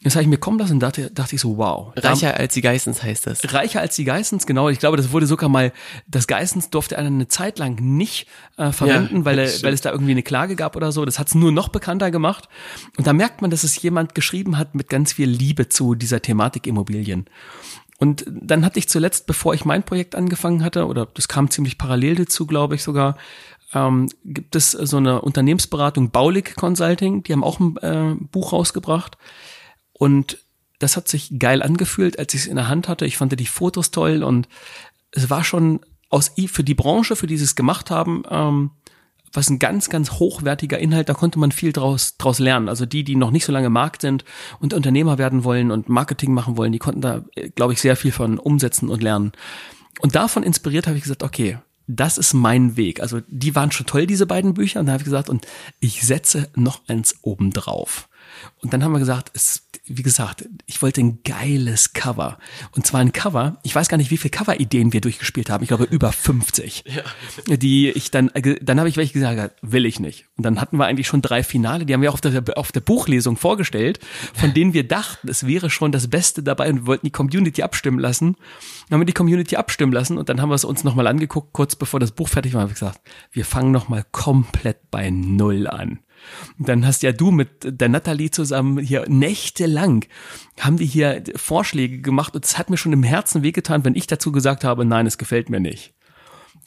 Jetzt 0.00 0.14
habe 0.14 0.22
ich 0.22 0.28
mir 0.28 0.38
kommen 0.38 0.58
lassen 0.58 0.74
und 0.74 0.80
dachte, 0.80 1.10
dachte 1.10 1.34
ich 1.34 1.40
so, 1.40 1.56
wow. 1.58 1.92
Reicher 1.96 2.36
als 2.36 2.54
die 2.54 2.62
Geissens 2.62 3.02
heißt 3.02 3.26
das. 3.26 3.52
Reicher 3.52 3.80
als 3.80 3.96
die 3.96 4.04
Geissens, 4.04 4.46
genau. 4.46 4.68
Ich 4.68 4.78
glaube, 4.78 4.96
das 4.96 5.12
wurde 5.12 5.26
sogar 5.26 5.48
mal, 5.48 5.72
das 6.06 6.26
Geissens 6.26 6.70
durfte 6.70 6.96
er 6.96 7.04
eine 7.04 7.28
Zeit 7.28 7.58
lang 7.58 7.76
nicht 7.80 8.26
äh, 8.56 8.72
verwenden, 8.72 9.18
ja, 9.18 9.24
weil, 9.24 9.38
er, 9.38 9.62
weil 9.62 9.74
es 9.74 9.80
da 9.80 9.90
irgendwie 9.90 10.12
eine 10.12 10.22
Klage 10.22 10.56
gab 10.56 10.76
oder 10.76 10.92
so. 10.92 11.04
Das 11.04 11.18
hat 11.18 11.28
es 11.28 11.34
nur 11.34 11.52
noch 11.52 11.68
bekannter 11.68 12.10
gemacht. 12.10 12.48
Und 12.96 13.06
da 13.06 13.12
merkt 13.12 13.42
man, 13.42 13.50
dass 13.50 13.64
es 13.64 13.80
jemand 13.82 14.14
geschrieben 14.14 14.58
hat 14.58 14.74
mit 14.74 14.88
ganz 14.88 15.12
viel 15.12 15.28
Liebe 15.28 15.68
zu 15.68 15.94
dieser 15.94 16.22
Thematik 16.22 16.66
Immobilien. 16.66 17.17
Und 17.98 18.24
dann 18.28 18.64
hatte 18.64 18.78
ich 18.78 18.88
zuletzt, 18.88 19.26
bevor 19.26 19.54
ich 19.54 19.64
mein 19.64 19.82
Projekt 19.82 20.14
angefangen 20.14 20.62
hatte, 20.62 20.86
oder 20.86 21.06
das 21.06 21.26
kam 21.26 21.50
ziemlich 21.50 21.78
parallel 21.78 22.14
dazu, 22.14 22.46
glaube 22.46 22.76
ich 22.76 22.82
sogar, 22.82 23.16
ähm, 23.74 24.08
gibt 24.24 24.54
es 24.54 24.70
so 24.70 24.96
eine 24.96 25.20
Unternehmensberatung 25.20 26.10
Baulig 26.10 26.54
Consulting, 26.54 27.22
die 27.24 27.32
haben 27.32 27.44
auch 27.44 27.58
ein 27.60 27.76
äh, 27.78 28.14
Buch 28.30 28.52
rausgebracht. 28.52 29.18
Und 29.92 30.38
das 30.78 30.96
hat 30.96 31.08
sich 31.08 31.38
geil 31.38 31.62
angefühlt, 31.62 32.18
als 32.18 32.34
ich 32.34 32.42
es 32.42 32.46
in 32.46 32.56
der 32.56 32.68
Hand 32.68 32.88
hatte. 32.88 33.04
Ich 33.04 33.16
fand 33.16 33.38
die 33.38 33.46
Fotos 33.46 33.90
toll 33.90 34.22
und 34.22 34.48
es 35.10 35.28
war 35.28 35.42
schon 35.42 35.80
aus 36.08 36.32
für 36.46 36.64
die 36.64 36.74
Branche, 36.74 37.16
für 37.16 37.26
die 37.26 37.36
sie 37.36 37.44
es 37.44 37.56
gemacht 37.56 37.90
haben, 37.90 38.22
ähm, 38.30 38.70
was 39.32 39.50
ein 39.50 39.58
ganz, 39.58 39.90
ganz 39.90 40.12
hochwertiger 40.12 40.78
Inhalt, 40.78 41.08
da 41.08 41.14
konnte 41.14 41.38
man 41.38 41.52
viel 41.52 41.72
draus, 41.72 42.16
draus 42.16 42.38
lernen. 42.38 42.68
Also 42.68 42.86
die, 42.86 43.04
die 43.04 43.16
noch 43.16 43.30
nicht 43.30 43.44
so 43.44 43.52
lange 43.52 43.70
Markt 43.70 44.02
sind 44.02 44.24
und 44.60 44.74
Unternehmer 44.74 45.18
werden 45.18 45.44
wollen 45.44 45.70
und 45.70 45.88
Marketing 45.88 46.32
machen 46.32 46.56
wollen, 46.56 46.72
die 46.72 46.78
konnten 46.78 47.00
da, 47.00 47.22
glaube 47.54 47.72
ich, 47.72 47.80
sehr 47.80 47.96
viel 47.96 48.12
von 48.12 48.38
umsetzen 48.38 48.88
und 48.88 49.02
lernen. 49.02 49.32
Und 50.00 50.14
davon 50.14 50.42
inspiriert 50.42 50.86
habe 50.86 50.96
ich 50.96 51.02
gesagt, 51.02 51.22
okay, 51.22 51.58
das 51.88 52.18
ist 52.18 52.34
mein 52.34 52.76
Weg. 52.76 53.00
Also 53.00 53.20
die 53.26 53.54
waren 53.54 53.72
schon 53.72 53.86
toll, 53.86 54.06
diese 54.06 54.26
beiden 54.26 54.54
Bücher. 54.54 54.80
Und 54.80 54.86
da 54.86 54.92
habe 54.92 55.00
ich 55.00 55.06
gesagt, 55.06 55.30
und 55.30 55.46
ich 55.80 56.02
setze 56.02 56.50
noch 56.54 56.82
eins 56.86 57.16
oben 57.22 57.50
drauf. 57.50 58.08
Und 58.60 58.72
dann 58.72 58.82
haben 58.82 58.92
wir 58.92 58.98
gesagt, 58.98 59.30
es, 59.34 59.68
wie 59.84 60.02
gesagt, 60.02 60.44
ich 60.66 60.82
wollte 60.82 61.00
ein 61.00 61.22
geiles 61.22 61.92
Cover. 61.92 62.38
Und 62.72 62.86
zwar 62.86 63.00
ein 63.00 63.12
Cover, 63.12 63.58
ich 63.62 63.74
weiß 63.74 63.88
gar 63.88 63.96
nicht, 63.96 64.10
wie 64.10 64.16
viele 64.16 64.30
Cover-Ideen 64.30 64.92
wir 64.92 65.00
durchgespielt 65.00 65.50
haben. 65.50 65.62
Ich 65.62 65.68
glaube, 65.68 65.84
über 65.84 66.12
50. 66.12 66.84
Ja. 66.86 67.56
Die 67.56 67.90
ich 67.90 68.10
dann, 68.10 68.28
äh, 68.30 68.56
dann 68.62 68.78
habe 68.78 68.88
ich 68.88 68.96
welche 68.96 69.12
gesagt, 69.12 69.56
will 69.62 69.86
ich 69.86 70.00
nicht. 70.00 70.26
Und 70.36 70.44
dann 70.44 70.60
hatten 70.60 70.76
wir 70.76 70.86
eigentlich 70.86 71.06
schon 71.06 71.22
drei 71.22 71.42
Finale, 71.42 71.86
die 71.86 71.94
haben 71.94 72.02
wir 72.02 72.12
auf 72.12 72.20
der, 72.20 72.42
auf 72.56 72.72
der 72.72 72.80
Buchlesung 72.80 73.36
vorgestellt, 73.36 74.00
von 74.34 74.54
denen 74.54 74.74
wir 74.74 74.86
dachten, 74.86 75.28
es 75.28 75.46
wäre 75.46 75.70
schon 75.70 75.92
das 75.92 76.08
Beste 76.08 76.42
dabei 76.42 76.70
und 76.70 76.76
wir 76.76 76.86
wollten 76.86 77.06
die 77.06 77.12
Community 77.12 77.62
abstimmen 77.62 77.98
lassen. 77.98 78.36
Dann 78.88 78.96
haben 78.96 79.00
wir 79.02 79.06
die 79.06 79.12
Community 79.12 79.56
abstimmen 79.56 79.92
lassen 79.92 80.16
und 80.16 80.28
dann 80.28 80.40
haben 80.40 80.48
wir 80.48 80.54
es 80.54 80.64
uns 80.64 80.84
nochmal 80.84 81.06
angeguckt, 81.06 81.52
kurz 81.52 81.76
bevor 81.76 82.00
das 82.00 82.12
Buch 82.12 82.28
fertig 82.28 82.54
war, 82.54 82.62
habe 82.62 82.72
ich 82.72 82.78
gesagt, 82.78 83.00
wir 83.32 83.44
fangen 83.44 83.70
nochmal 83.70 84.04
komplett 84.12 84.90
bei 84.90 85.10
Null 85.10 85.66
an. 85.66 86.00
Und 86.58 86.68
dann 86.68 86.86
hast 86.86 87.02
ja 87.02 87.12
du 87.12 87.30
mit 87.30 87.50
der 87.62 87.88
Natalie 87.88 88.30
zusammen 88.30 88.78
hier 88.78 89.04
nächtelang 89.08 90.04
haben 90.58 90.78
die 90.78 90.86
hier 90.86 91.22
Vorschläge 91.36 92.00
gemacht 92.00 92.34
und 92.34 92.44
es 92.44 92.58
hat 92.58 92.70
mir 92.70 92.76
schon 92.76 92.92
im 92.92 93.02
Herzen 93.02 93.42
wehgetan, 93.42 93.84
wenn 93.84 93.94
ich 93.94 94.06
dazu 94.06 94.32
gesagt 94.32 94.64
habe, 94.64 94.84
nein, 94.84 95.06
es 95.06 95.18
gefällt 95.18 95.50
mir 95.50 95.60
nicht. 95.60 95.94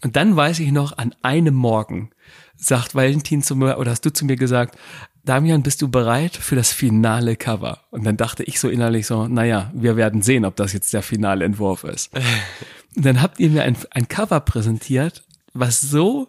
Und 0.04 0.16
dann 0.16 0.36
weiß 0.36 0.60
ich 0.60 0.72
noch, 0.72 0.98
an 0.98 1.14
einem 1.22 1.54
Morgen 1.54 2.10
sagt 2.56 2.96
Valentin 2.96 3.44
zu 3.44 3.56
mir, 3.56 3.78
oder 3.78 3.92
hast 3.92 4.06
du 4.06 4.14
zu 4.14 4.26
mir 4.26 4.36
gesagt, 4.36 4.78
Damian, 5.24 5.62
bist 5.62 5.82
du 5.82 5.88
bereit 5.88 6.36
für 6.36 6.56
das 6.56 6.74
finale 6.74 7.36
Cover? 7.36 7.80
Und 7.92 8.06
dann 8.06 8.18
dachte 8.18 8.44
ich 8.44 8.60
so 8.60 8.70
innerlich 8.70 9.06
so, 9.06 9.28
naja, 9.28 9.72
wir 9.74 9.96
werden 9.96 10.22
sehen, 10.22 10.46
ob 10.46 10.56
das 10.56 10.74
jetzt 10.74 10.94
der 10.94 11.04
finale 11.04 11.46
Entwurf 11.46 11.84
ist. 11.84 12.12
Und 12.96 13.06
dann 13.06 13.22
habt 13.22 13.40
ihr 13.40 13.50
mir 13.50 13.64
ein, 13.64 13.78
ein 13.92 14.08
Cover 14.08 14.40
präsentiert, 14.42 15.24
was 15.54 15.80
so 15.80 16.28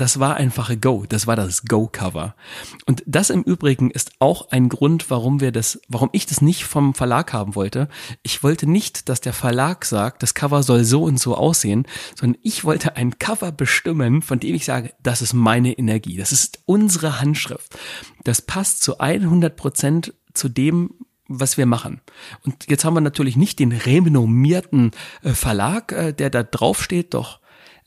das 0.00 0.18
war 0.18 0.36
einfach 0.36 0.70
ein 0.70 0.80
Go. 0.80 1.04
Das 1.08 1.26
war 1.26 1.36
das 1.36 1.64
Go-Cover. 1.64 2.34
Und 2.86 3.02
das 3.06 3.30
im 3.30 3.42
Übrigen 3.42 3.90
ist 3.90 4.12
auch 4.18 4.50
ein 4.50 4.68
Grund, 4.68 5.10
warum 5.10 5.40
wir 5.40 5.52
das, 5.52 5.80
warum 5.88 6.08
ich 6.12 6.26
das 6.26 6.40
nicht 6.40 6.64
vom 6.64 6.94
Verlag 6.94 7.32
haben 7.32 7.54
wollte. 7.54 7.88
Ich 8.22 8.42
wollte 8.42 8.68
nicht, 8.68 9.08
dass 9.08 9.20
der 9.20 9.32
Verlag 9.32 9.84
sagt, 9.84 10.22
das 10.22 10.34
Cover 10.34 10.62
soll 10.62 10.84
so 10.84 11.02
und 11.02 11.20
so 11.20 11.36
aussehen, 11.36 11.86
sondern 12.18 12.40
ich 12.42 12.64
wollte 12.64 12.96
ein 12.96 13.18
Cover 13.18 13.52
bestimmen, 13.52 14.22
von 14.22 14.40
dem 14.40 14.54
ich 14.54 14.64
sage, 14.64 14.92
das 15.02 15.22
ist 15.22 15.34
meine 15.34 15.72
Energie. 15.72 16.16
Das 16.16 16.32
ist 16.32 16.60
unsere 16.64 17.20
Handschrift. 17.20 17.78
Das 18.24 18.42
passt 18.42 18.82
zu 18.82 18.98
100 18.98 19.56
Prozent 19.56 20.14
zu 20.32 20.48
dem, 20.48 20.94
was 21.28 21.58
wir 21.58 21.66
machen. 21.66 22.00
Und 22.44 22.68
jetzt 22.68 22.84
haben 22.84 22.94
wir 22.94 23.02
natürlich 23.02 23.36
nicht 23.36 23.58
den 23.58 23.72
renommierten 23.72 24.92
äh, 25.22 25.32
Verlag, 25.32 25.92
äh, 25.92 26.12
der 26.12 26.30
da 26.30 26.42
draufsteht, 26.42 27.12
doch 27.12 27.40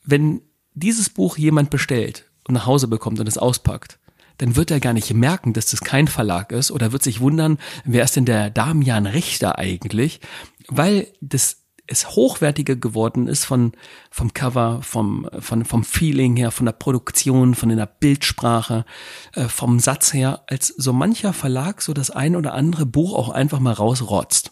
wenn 0.03 0.41
dieses 0.73 1.09
Buch 1.09 1.37
jemand 1.37 1.69
bestellt 1.69 2.25
und 2.47 2.53
nach 2.53 2.65
Hause 2.65 2.87
bekommt 2.87 3.19
und 3.19 3.27
es 3.27 3.37
auspackt, 3.37 3.99
dann 4.37 4.55
wird 4.55 4.71
er 4.71 4.79
gar 4.79 4.93
nicht 4.93 5.13
merken, 5.13 5.53
dass 5.53 5.67
das 5.67 5.81
kein 5.81 6.07
Verlag 6.07 6.51
ist 6.51 6.71
oder 6.71 6.91
wird 6.91 7.03
sich 7.03 7.19
wundern, 7.19 7.59
wer 7.85 8.03
ist 8.03 8.15
denn 8.15 8.25
der 8.25 8.49
Damian 8.49 9.05
Richter 9.05 9.59
eigentlich, 9.59 10.19
weil 10.67 11.07
das 11.21 11.57
es 11.87 12.11
hochwertiger 12.11 12.75
geworden 12.75 13.27
ist 13.27 13.43
von 13.43 13.73
vom 14.09 14.33
Cover, 14.33 14.79
vom 14.81 15.29
von 15.39 15.65
vom 15.65 15.83
Feeling 15.83 16.37
her, 16.37 16.51
von 16.51 16.65
der 16.65 16.73
Produktion, 16.73 17.53
von 17.53 17.69
der 17.69 17.85
Bildsprache, 17.85 18.85
äh, 19.33 19.47
vom 19.47 19.79
Satz 19.79 20.13
her, 20.13 20.43
als 20.47 20.67
so 20.67 20.93
mancher 20.93 21.33
Verlag 21.33 21.81
so 21.81 21.93
das 21.93 22.09
ein 22.09 22.35
oder 22.35 22.53
andere 22.53 22.85
Buch 22.85 23.13
auch 23.13 23.29
einfach 23.29 23.59
mal 23.59 23.73
rausrotzt. 23.73 24.51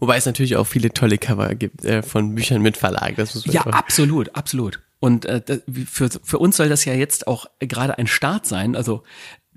Wobei 0.00 0.16
es 0.16 0.26
natürlich 0.26 0.56
auch 0.56 0.66
viele 0.66 0.92
tolle 0.92 1.18
Cover 1.18 1.54
gibt 1.54 1.84
äh, 1.84 2.02
von 2.02 2.34
Büchern 2.34 2.62
mit 2.62 2.76
Verlag. 2.76 3.16
Das 3.16 3.34
muss 3.34 3.46
man 3.46 3.54
ja, 3.54 3.62
absolut, 3.62 4.34
absolut. 4.34 4.80
Und 5.00 5.24
äh, 5.24 5.60
für, 5.86 6.10
für 6.10 6.38
uns 6.38 6.58
soll 6.58 6.68
das 6.68 6.84
ja 6.84 6.92
jetzt 6.92 7.26
auch 7.26 7.46
gerade 7.58 7.96
ein 7.98 8.06
Start 8.06 8.46
sein. 8.46 8.76
Also 8.76 9.02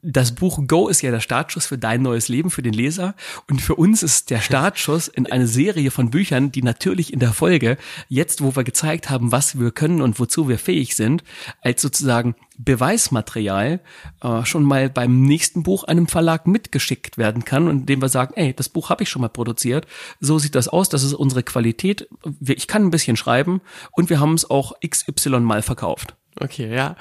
das 0.04 0.36
Buch 0.36 0.60
Go 0.68 0.90
ist 0.90 1.02
ja 1.02 1.12
der 1.12 1.22
Startschuss 1.22 1.66
für 1.66 1.78
dein 1.78 2.02
neues 2.02 2.28
Leben, 2.28 2.52
für 2.52 2.62
den 2.62 2.74
Leser. 2.74 3.16
Und 3.50 3.62
für 3.62 3.76
uns 3.76 4.04
ist 4.04 4.30
der 4.30 4.42
Startschuss 4.42 5.08
in 5.08 5.32
eine 5.32 5.48
Serie 5.48 5.92
von 5.92 6.10
Büchern, 6.10 6.52
die 6.52 6.62
natürlich 6.62 7.14
in 7.14 7.20
der 7.20 7.32
Folge, 7.32 7.78
jetzt 8.10 8.44
wo 8.44 8.56
wir 8.56 8.66
gezeigt 8.66 9.10
haben, 9.10 9.32
was 9.32 9.58
wir 9.58 9.72
können 9.72 10.02
und 10.02 10.20
wozu 10.20 10.50
wir 10.50 10.60
fähig 10.60 10.98
sind, 10.98 11.24
als 11.62 11.82
sozusagen 11.82 12.36
Beweismaterial 12.58 13.80
äh, 14.22 14.46
schon 14.46 14.64
mal 14.64 14.90
beim 14.90 15.22
nächsten 15.22 15.64
Buch 15.64 15.86
einem 15.86 16.08
Verlag 16.08 16.48
mitgeschickt 16.48 17.18
werden 17.18 17.46
kann 17.46 17.70
und 17.70 17.88
dem 17.88 18.02
wir 18.02 18.10
sagen, 18.10 18.34
ey, 18.36 18.54
das 18.54 18.70
Buch 18.70 18.90
habe 18.90 19.04
ich 19.04 19.10
schon 19.10 19.22
mal 19.22 19.30
produziert, 19.30 19.88
so 20.20 20.38
sieht 20.38 20.54
das 20.54 20.68
aus, 20.68 20.90
das 20.90 21.04
ist 21.04 21.14
unsere 21.14 21.44
Qualität, 21.44 22.08
ich 22.42 22.68
kann 22.68 22.84
ein 22.84 22.92
bisschen 22.92 23.18
schreiben 23.18 23.62
und 23.92 24.10
wir 24.10 24.20
haben 24.20 24.34
es 24.34 24.50
auch 24.50 24.74
XY 24.86 25.40
mal 25.40 25.64
verkauft. 25.64 26.16
Okay, 26.40 26.74
ja. 26.74 26.96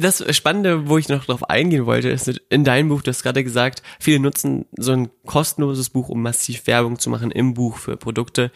Das 0.00 0.24
Spannende, 0.36 0.88
wo 0.88 0.98
ich 0.98 1.08
noch 1.08 1.24
drauf 1.24 1.48
eingehen 1.50 1.86
wollte, 1.86 2.08
ist 2.08 2.28
in 2.48 2.64
deinem 2.64 2.88
Buch, 2.88 3.02
du 3.02 3.10
hast 3.10 3.22
gerade 3.22 3.42
gesagt, 3.42 3.82
viele 3.98 4.20
nutzen 4.20 4.66
so 4.76 4.92
ein 4.92 5.10
kostenloses 5.26 5.90
Buch, 5.90 6.08
um 6.08 6.22
massiv 6.22 6.66
Werbung 6.66 6.98
zu 6.98 7.10
machen 7.10 7.30
im 7.30 7.54
Buch 7.54 7.76
für 7.78 7.96
Produkte. 7.96 8.50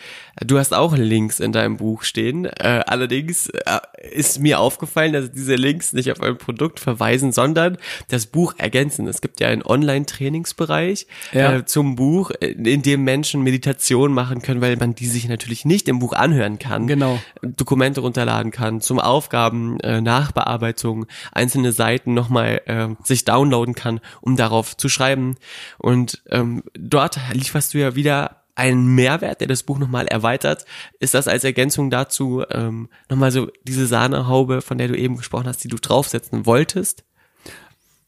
Du 0.44 0.58
hast 0.58 0.74
auch 0.74 0.96
Links 0.96 1.40
in 1.40 1.52
deinem 1.52 1.76
Buch 1.76 2.04
stehen. 2.04 2.44
Äh, 2.44 2.82
allerdings 2.86 3.48
äh, 3.48 3.80
ist 4.10 4.38
mir 4.38 4.60
aufgefallen, 4.60 5.12
dass 5.12 5.32
diese 5.32 5.56
Links 5.56 5.92
nicht 5.92 6.10
auf 6.12 6.20
ein 6.20 6.38
Produkt 6.38 6.80
verweisen, 6.80 7.32
sondern 7.32 7.78
das 8.08 8.26
Buch 8.26 8.54
ergänzen. 8.58 9.08
Es 9.08 9.20
gibt 9.20 9.40
ja 9.40 9.48
einen 9.48 9.62
Online-Trainingsbereich 9.62 11.06
ja. 11.32 11.56
äh, 11.56 11.64
zum 11.64 11.96
Buch, 11.96 12.30
in 12.40 12.82
dem 12.82 13.04
Menschen 13.04 13.42
Meditation 13.42 14.12
machen 14.12 14.42
können, 14.42 14.60
weil 14.60 14.76
man 14.76 14.94
die 14.94 15.06
sich 15.06 15.28
natürlich 15.28 15.64
nicht 15.64 15.88
im 15.88 15.98
Buch 15.98 16.12
anhören 16.12 16.58
kann. 16.58 16.86
Genau. 16.86 17.18
Dokumente 17.42 18.00
runterladen 18.00 18.52
kann, 18.52 18.80
zum 18.80 19.00
Aufgaben 19.00 19.80
äh, 19.80 20.00
Nachbearbeitung, 20.12 21.06
einzelne 21.32 21.72
Seiten 21.72 22.12
nochmal 22.12 22.60
äh, 22.66 22.88
sich 23.02 23.24
downloaden 23.24 23.74
kann, 23.74 24.00
um 24.20 24.36
darauf 24.36 24.76
zu 24.76 24.88
schreiben. 24.88 25.36
Und 25.78 26.22
ähm, 26.28 26.62
dort 26.74 27.18
lieferst 27.32 27.72
du 27.72 27.78
ja 27.78 27.94
wieder 27.94 28.42
einen 28.54 28.94
Mehrwert, 28.94 29.40
der 29.40 29.48
das 29.48 29.62
Buch 29.62 29.78
nochmal 29.78 30.06
erweitert. 30.06 30.66
Ist 31.00 31.14
das 31.14 31.28
als 31.28 31.44
Ergänzung 31.44 31.90
dazu 31.90 32.44
ähm, 32.50 32.88
nochmal 33.08 33.32
so 33.32 33.50
diese 33.64 33.86
Sahnehaube, 33.86 34.60
von 34.60 34.76
der 34.76 34.88
du 34.88 34.96
eben 34.96 35.16
gesprochen 35.16 35.46
hast, 35.46 35.64
die 35.64 35.68
du 35.68 35.78
draufsetzen 35.78 36.44
wolltest? 36.44 37.04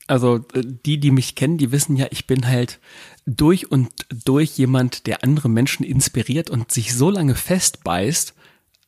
Also 0.07 0.45
äh, 0.53 0.63
die, 0.63 1.01
die 1.01 1.11
mich 1.11 1.35
kennen, 1.35 1.57
die 1.57 1.73
wissen 1.73 1.97
ja, 1.97 2.07
ich 2.11 2.27
bin 2.27 2.47
halt 2.47 2.79
durch 3.27 3.71
und 3.71 3.91
durch 4.25 4.59
jemand, 4.59 5.07
der 5.07 5.25
andere 5.25 5.49
Menschen 5.49 5.85
inspiriert 5.85 6.51
und 6.51 6.71
sich 6.71 6.95
so 6.95 7.09
lange 7.09 7.35
festbeißt, 7.35 8.34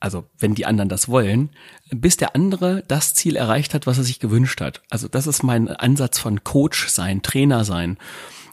also 0.01 0.25
wenn 0.39 0.55
die 0.55 0.67
anderen 0.67 0.89
das 0.89 1.09
wollen, 1.09 1.51
bis 1.91 2.17
der 2.17 2.35
andere 2.35 2.83
das 2.89 3.15
Ziel 3.15 3.37
erreicht 3.37 3.75
hat, 3.75 3.87
was 3.87 3.99
er 3.99 4.05
sich 4.05 4.21
gewünscht 4.21 4.61
hat. 4.61 4.83
Also 4.91 5.09
das 5.09 5.27
ist 5.27 5.43
mein 5.43 5.69
Ansatz 5.69 6.19
von 6.19 6.45
Coach 6.45 6.89
sein, 6.89 7.23
Trainer 7.23 7.65
sein. 7.65 7.99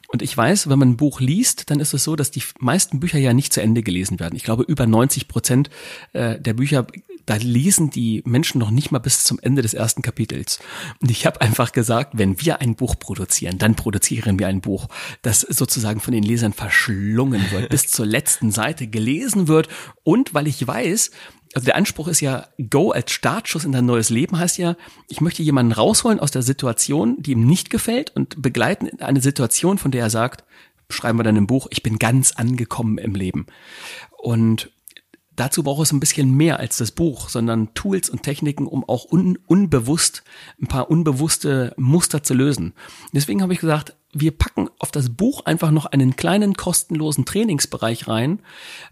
Und 0.07 0.21
ich 0.21 0.38
weiß, 0.38 0.69
wenn 0.69 0.77
man 0.77 0.91
ein 0.91 0.97
Buch 0.97 1.19
liest, 1.19 1.71
dann 1.71 1.79
ist 1.79 1.93
es 1.93 2.03
so, 2.03 2.15
dass 2.15 2.29
die 2.29 2.43
meisten 2.59 3.00
Bücher 3.00 3.17
ja 3.17 3.33
nicht 3.33 3.51
zu 3.51 3.62
Ende 3.62 3.81
gelesen 3.81 4.19
werden. 4.19 4.35
Ich 4.35 4.43
glaube, 4.43 4.62
über 4.62 4.85
90 4.85 5.27
Prozent 5.27 5.71
äh, 6.13 6.39
der 6.39 6.53
Bücher 6.53 6.85
da 7.25 7.35
lesen 7.35 7.89
die 7.89 8.21
Menschen 8.25 8.59
noch 8.59 8.71
nicht 8.71 8.91
mal 8.91 8.99
bis 8.99 9.23
zum 9.23 9.39
Ende 9.39 9.61
des 9.61 9.73
ersten 9.73 10.01
Kapitels. 10.01 10.59
Und 11.01 11.09
ich 11.09 11.25
habe 11.25 11.41
einfach 11.41 11.71
gesagt, 11.71 12.17
wenn 12.17 12.41
wir 12.41 12.61
ein 12.61 12.75
Buch 12.75 12.97
produzieren, 12.99 13.57
dann 13.57 13.75
produzieren 13.75 14.39
wir 14.39 14.47
ein 14.47 14.61
Buch, 14.61 14.87
das 15.21 15.41
sozusagen 15.41 15.99
von 15.99 16.13
den 16.13 16.23
Lesern 16.23 16.53
verschlungen 16.53 17.51
wird, 17.51 17.69
bis 17.69 17.87
zur 17.87 18.05
letzten 18.05 18.51
Seite 18.51 18.87
gelesen 18.87 19.47
wird. 19.47 19.67
Und 20.03 20.33
weil 20.33 20.47
ich 20.47 20.65
weiß, 20.65 21.11
also 21.53 21.65
der 21.65 21.75
Anspruch 21.75 22.07
ist 22.07 22.19
ja, 22.19 22.47
Go 22.69 22.91
als 22.91 23.11
Startschuss 23.11 23.63
in 23.63 23.71
dein 23.71 23.85
neues 23.85 24.09
Leben 24.09 24.39
heißt 24.39 24.57
ja, 24.57 24.75
ich 25.07 25.21
möchte 25.21 25.43
jemanden 25.43 25.71
rausholen 25.71 26.19
aus 26.19 26.31
der 26.31 26.41
Situation, 26.41 27.21
die 27.21 27.31
ihm 27.31 27.45
nicht 27.45 27.69
gefällt 27.69 28.15
und 28.15 28.41
begleiten 28.41 28.87
in 28.87 29.01
eine 29.01 29.21
Situation, 29.21 29.77
von 29.77 29.91
der 29.91 30.01
er 30.03 30.09
sagt, 30.09 30.43
schreiben 30.89 31.19
wir 31.19 31.23
dann 31.23 31.37
im 31.37 31.47
Buch, 31.47 31.67
ich 31.69 31.83
bin 31.83 31.99
ganz 31.99 32.33
angekommen 32.33 32.97
im 32.97 33.15
Leben. 33.15 33.45
Und 34.17 34.71
dazu 35.35 35.63
braucht 35.63 35.83
es 35.83 35.91
ein 35.91 35.99
bisschen 35.99 36.31
mehr 36.31 36.59
als 36.59 36.77
das 36.77 36.91
Buch, 36.91 37.29
sondern 37.29 37.73
Tools 37.73 38.09
und 38.09 38.23
Techniken, 38.23 38.67
um 38.67 38.87
auch 38.87 39.11
un 39.11 39.37
unbewusst 39.47 40.23
ein 40.61 40.67
paar 40.67 40.89
unbewusste 40.89 41.73
Muster 41.77 42.23
zu 42.23 42.33
lösen. 42.33 42.73
Deswegen 43.13 43.41
habe 43.41 43.53
ich 43.53 43.59
gesagt, 43.59 43.95
wir 44.13 44.31
packen 44.31 44.69
auf 44.79 44.91
das 44.91 45.09
Buch 45.09 45.45
einfach 45.45 45.71
noch 45.71 45.87
einen 45.87 46.15
kleinen 46.15 46.53
kostenlosen 46.53 47.25
Trainingsbereich 47.25 48.07
rein, 48.07 48.39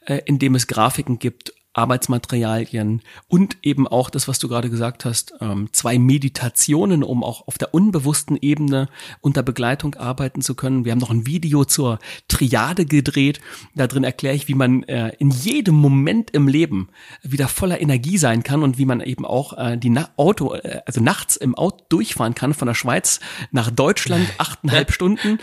äh, 0.06 0.22
in 0.26 0.40
dem 0.40 0.56
es 0.56 0.68
Grafiken 0.68 1.20
gibt, 1.20 1.54
Arbeitsmaterialien 1.74 3.02
und 3.30 3.58
eben 3.62 3.88
auch 3.88 4.10
das, 4.10 4.28
was 4.28 4.40
du 4.40 4.50
gerade 4.50 4.70
gesagt 4.70 5.06
hast, 5.06 5.34
ähm, 5.40 5.70
zwei 5.72 6.00
Meditationen, 6.00 7.02
um 7.02 7.24
auch 7.24 7.48
auf 7.48 7.58
der 7.58 7.74
unbewussten 7.74 8.38
Ebene 8.42 8.90
unter 9.22 9.42
Begleitung 9.42 9.96
arbeiten 9.96 10.42
zu 10.42 10.54
können. 10.56 10.84
Wir 10.84 10.92
haben 10.92 11.00
noch 11.00 11.12
ein 11.12 11.26
Video 11.26 11.64
zur 11.64 12.00
Triade 12.28 12.86
gedreht. 12.86 13.40
Da 13.74 13.88
drin 13.88 14.04
erkläre 14.04 14.36
ich, 14.36 14.50
wie 14.50 14.54
man 14.54 14.84
äh, 14.84 15.14
in 15.20 15.32
jedem 15.32 15.76
Moment 15.76 16.32
im 16.32 16.50
Leben 16.50 16.90
wieder 17.24 17.48
voller 17.48 17.80
Energie 17.80 18.18
sein 18.18 18.44
kann 18.44 18.64
und 18.64 18.78
wie 18.78 18.86
man 18.86 19.00
eben 19.00 19.26
auch 19.26 19.58
äh, 19.58 19.78
die 19.78 19.98
Auto, 20.18 20.54
äh, 20.54 20.82
also 20.86 21.02
nachts 21.02 21.38
im 21.38 21.56
Auto 21.56 21.86
durchfahren 21.88 22.36
kann 22.36 22.54
von 22.54 22.68
der 22.68 22.76
Schweiz 22.76 23.22
nach 23.52 23.72
Deutschland, 23.72 24.28
achteinhalb 24.38 24.92
Stunden, 24.92 25.40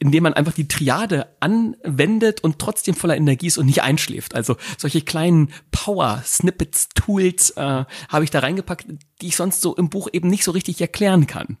indem 0.00 0.24
man 0.24 0.34
einfach 0.34 0.54
die 0.54 0.66
Triade 0.66 1.28
anwendet 1.38 2.42
und 2.42 2.58
trotzdem 2.58 2.94
voller 2.94 3.16
Energie 3.16 3.46
ist 3.46 3.58
und 3.58 3.66
nicht 3.66 3.82
einschläft. 3.82 4.34
Also 4.34 4.56
solche 4.76 5.02
kleinen 5.02 5.50
Power 5.70 6.22
Snippets 6.24 6.88
Tools 6.94 7.50
äh, 7.50 7.84
habe 8.08 8.24
ich 8.24 8.30
da 8.30 8.40
reingepackt, 8.40 8.86
die 9.20 9.26
ich 9.26 9.36
sonst 9.36 9.60
so 9.60 9.74
im 9.76 9.90
Buch 9.90 10.08
eben 10.12 10.28
nicht 10.28 10.44
so 10.44 10.50
richtig 10.50 10.80
erklären 10.80 11.26
kann. 11.26 11.58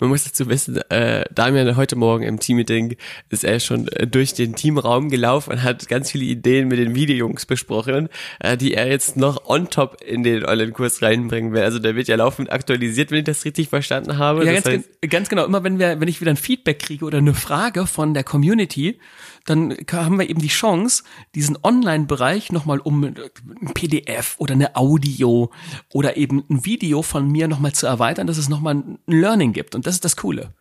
Man 0.00 0.10
muss 0.10 0.24
dazu 0.24 0.48
wissen, 0.48 0.76
äh, 0.90 1.24
Damian 1.34 1.76
heute 1.76 1.96
Morgen 1.96 2.22
im 2.22 2.38
Teammeeting 2.38 2.96
ist 3.30 3.42
er 3.42 3.58
schon 3.58 3.88
äh, 3.88 4.06
durch 4.06 4.32
den 4.32 4.54
Teamraum 4.54 5.08
gelaufen 5.08 5.54
und 5.54 5.62
hat 5.64 5.88
ganz 5.88 6.12
viele 6.12 6.24
Ideen 6.24 6.68
mit 6.68 6.78
den 6.78 6.94
Videojungs 6.94 7.46
besprochen, 7.46 8.08
äh, 8.38 8.56
die 8.56 8.74
er 8.74 8.88
jetzt 8.88 9.16
noch 9.16 9.48
on 9.48 9.70
top 9.70 10.00
in 10.04 10.22
den 10.22 10.44
Online-Kurs 10.44 11.02
reinbringen 11.02 11.52
will. 11.52 11.62
Also 11.62 11.80
der 11.80 11.96
wird 11.96 12.06
ja 12.06 12.14
laufend 12.14 12.52
aktualisiert, 12.52 13.10
wenn 13.10 13.18
ich 13.18 13.24
das 13.24 13.44
richtig 13.44 13.70
verstanden 13.70 14.18
habe. 14.18 14.44
Ja, 14.44 14.52
das 14.52 14.64
ganz, 14.64 14.86
heißt, 14.86 15.10
ganz 15.10 15.28
genau. 15.28 15.44
Immer 15.44 15.64
wenn 15.64 15.80
wir, 15.80 16.00
wenn 16.00 16.08
ich 16.08 16.20
wieder 16.20 16.30
ein 16.30 16.36
Feedback 16.36 16.78
kriege 16.78 17.04
oder 17.04 17.18
eine 17.18 17.34
Frage 17.34 17.88
von 17.88 18.14
der 18.14 18.22
Community, 18.22 19.00
dann 19.48 19.76
haben 19.90 20.18
wir 20.18 20.28
eben 20.28 20.40
die 20.40 20.48
Chance, 20.48 21.02
diesen 21.34 21.58
Online-Bereich 21.62 22.52
nochmal 22.52 22.80
um 22.80 23.04
ein 23.04 23.14
PDF 23.74 24.36
oder 24.38 24.54
eine 24.54 24.76
Audio 24.76 25.50
oder 25.92 26.16
eben 26.16 26.44
ein 26.50 26.64
Video 26.64 27.02
von 27.02 27.30
mir 27.30 27.48
nochmal 27.48 27.72
zu 27.72 27.86
erweitern, 27.86 28.26
dass 28.26 28.38
es 28.38 28.48
nochmal 28.48 28.74
ein 28.74 28.98
Learning 29.06 29.52
gibt. 29.52 29.74
Und 29.74 29.86
das 29.86 29.94
ist 29.94 30.04
das 30.04 30.16
Coole. 30.16 30.52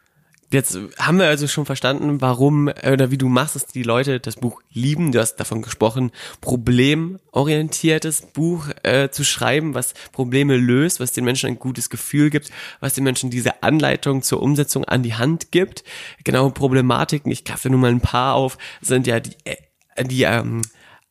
Jetzt 0.50 0.80
haben 0.98 1.20
wir 1.20 1.28
also 1.28 1.46
schon 1.46 1.66
verstanden, 1.66 2.22
warum 2.22 2.70
äh, 2.70 2.94
oder 2.94 3.12
wie 3.12 3.18
du 3.18 3.28
machst, 3.28 3.56
dass 3.56 3.68
die 3.68 3.84
Leute 3.84 4.22
das 4.22 4.38
Buch 4.38 4.62
lieben. 4.72 5.12
Du 5.12 5.20
hast 5.20 5.36
davon 5.36 5.62
gesprochen, 5.62 6.12
problemorientiertes 6.40 8.22
Buch 8.22 8.70
äh, 8.84 9.10
zu 9.10 9.26
schreiben, 9.26 9.74
was 9.74 9.94
Probleme 10.14 10.56
löst, 10.56 11.02
was 11.02 11.12
den 11.12 11.26
Menschen 11.26 11.48
ein 11.48 11.60
gutes 11.60 11.90
Gefühl 11.90 12.30
gibt, 12.30 12.50
was 12.80 12.94
den 12.94 13.04
Menschen 13.04 13.30
diese 13.30 13.62
Anleitung 13.62 14.22
zur 14.22 14.42
Umsetzung 14.42 14.86
an 14.86 15.04
die 15.04 15.16
Hand 15.16 15.52
gibt. 15.52 15.84
Genau 16.24 16.50
Problematiken, 16.50 17.30
ich 17.30 17.44
greife 17.44 17.70
nur 17.70 17.80
mal 17.80 17.92
ein 17.92 18.00
paar 18.00 18.36
auf, 18.36 18.58
sind 18.80 19.06
ja 19.06 19.20
die, 19.20 19.36
äh, 19.44 20.06
die 20.06 20.24
ähm, 20.24 20.62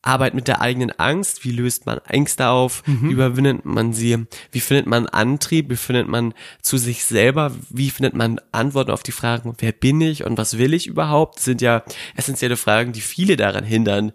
Arbeit 0.07 0.33
mit 0.33 0.47
der 0.47 0.61
eigenen 0.61 0.91
Angst, 0.91 1.43
wie 1.43 1.51
löst 1.51 1.85
man 1.85 1.99
Ängste 2.07 2.47
auf, 2.47 2.81
mhm. 2.87 3.09
wie 3.09 3.13
überwindet 3.13 3.65
man 3.65 3.93
sie, 3.93 4.25
wie 4.51 4.59
findet 4.61 4.87
man 4.87 5.05
Antrieb, 5.07 5.69
wie 5.69 5.75
findet 5.75 6.07
man 6.07 6.33
zu 6.61 6.77
sich 6.77 7.03
selber, 7.03 7.51
wie 7.69 7.89
findet 7.89 8.13
man 8.13 8.39
Antworten 8.51 8.91
auf 8.91 9.03
die 9.03 9.11
Fragen, 9.11 9.53
wer 9.59 9.73
bin 9.73 9.99
ich 10.01 10.23
und 10.23 10.37
was 10.37 10.57
will 10.57 10.73
ich 10.73 10.87
überhaupt, 10.87 11.37
das 11.37 11.45
sind 11.45 11.61
ja 11.61 11.83
essentielle 12.15 12.57
Fragen, 12.57 12.93
die 12.93 13.01
viele 13.01 13.35
daran 13.35 13.65
hindern, 13.65 14.13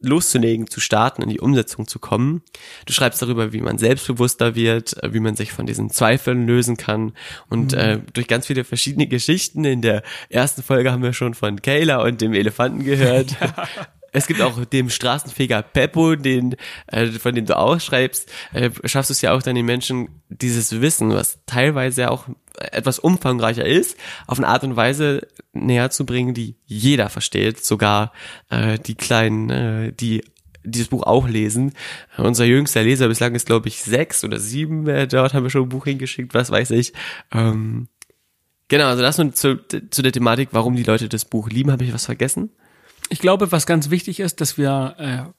loszulegen, 0.00 0.68
zu 0.68 0.80
starten, 0.80 1.22
in 1.22 1.28
die 1.28 1.40
Umsetzung 1.40 1.88
zu 1.88 1.98
kommen. 1.98 2.42
Du 2.86 2.92
schreibst 2.92 3.20
darüber, 3.20 3.52
wie 3.52 3.60
man 3.60 3.78
selbstbewusster 3.78 4.54
wird, 4.54 4.96
wie 5.02 5.20
man 5.20 5.34
sich 5.34 5.52
von 5.52 5.66
diesen 5.66 5.90
Zweifeln 5.90 6.46
lösen 6.46 6.76
kann 6.76 7.12
und 7.48 7.72
mhm. 7.72 7.78
äh, 7.78 7.98
durch 8.12 8.28
ganz 8.28 8.46
viele 8.46 8.64
verschiedene 8.64 9.08
Geschichten. 9.08 9.64
In 9.64 9.82
der 9.82 10.02
ersten 10.28 10.62
Folge 10.62 10.92
haben 10.92 11.02
wir 11.02 11.12
schon 11.12 11.34
von 11.34 11.60
Kayla 11.62 12.02
und 12.02 12.20
dem 12.20 12.32
Elefanten 12.32 12.84
gehört. 12.84 13.36
ja. 13.40 13.68
es 14.18 14.26
gibt 14.26 14.40
auch 14.40 14.64
dem 14.64 14.90
Straßenfeger 14.90 15.62
Peppo, 15.62 16.16
den, 16.16 16.56
äh, 16.88 17.06
von 17.06 17.34
dem 17.34 17.46
du 17.46 17.56
auch 17.56 17.80
schreibst, 17.80 18.30
äh, 18.52 18.70
schaffst 18.84 19.10
du 19.10 19.12
es 19.12 19.22
ja 19.22 19.32
auch 19.32 19.42
dann 19.42 19.54
den 19.54 19.66
Menschen 19.66 20.22
dieses 20.28 20.80
Wissen, 20.80 21.10
was 21.10 21.38
teilweise 21.46 22.10
auch 22.10 22.26
etwas 22.58 22.98
umfangreicher 22.98 23.64
ist, 23.64 23.96
auf 24.26 24.38
eine 24.38 24.48
Art 24.48 24.64
und 24.64 24.76
Weise 24.76 25.26
näher 25.52 25.90
zu 25.90 26.04
bringen, 26.04 26.34
die 26.34 26.56
jeder 26.66 27.08
versteht, 27.08 27.64
sogar 27.64 28.12
äh, 28.50 28.78
die 28.78 28.94
kleinen, 28.94 29.50
äh, 29.50 29.92
die 29.92 30.22
dieses 30.64 30.88
Buch 30.88 31.04
auch 31.04 31.28
lesen. 31.28 31.72
Unser 32.16 32.44
jüngster 32.44 32.82
Leser 32.82 33.08
bislang 33.08 33.34
ist, 33.34 33.46
glaube 33.46 33.68
ich, 33.68 33.82
sechs 33.82 34.24
oder 34.24 34.38
sieben. 34.38 34.86
Äh, 34.86 35.06
dort 35.06 35.34
haben 35.34 35.44
wir 35.44 35.50
schon 35.50 35.62
ein 35.62 35.68
Buch 35.68 35.84
hingeschickt, 35.84 36.34
was 36.34 36.50
weiß 36.50 36.72
ich. 36.72 36.92
Ähm, 37.32 37.88
genau, 38.68 38.86
also 38.86 39.02
das 39.02 39.18
nun 39.18 39.32
zu, 39.32 39.56
zu 39.90 40.02
der 40.02 40.12
Thematik, 40.12 40.50
warum 40.52 40.76
die 40.76 40.82
Leute 40.82 41.08
das 41.08 41.24
Buch 41.24 41.48
lieben. 41.48 41.70
Habe 41.70 41.84
ich 41.84 41.94
was 41.94 42.06
vergessen? 42.06 42.50
Ich 43.08 43.18
glaube, 43.20 43.52
was 43.52 43.66
ganz 43.66 43.90
wichtig 43.90 44.20
ist, 44.20 44.40
dass 44.40 44.58
wir 44.58 44.94
äh, 44.98 45.32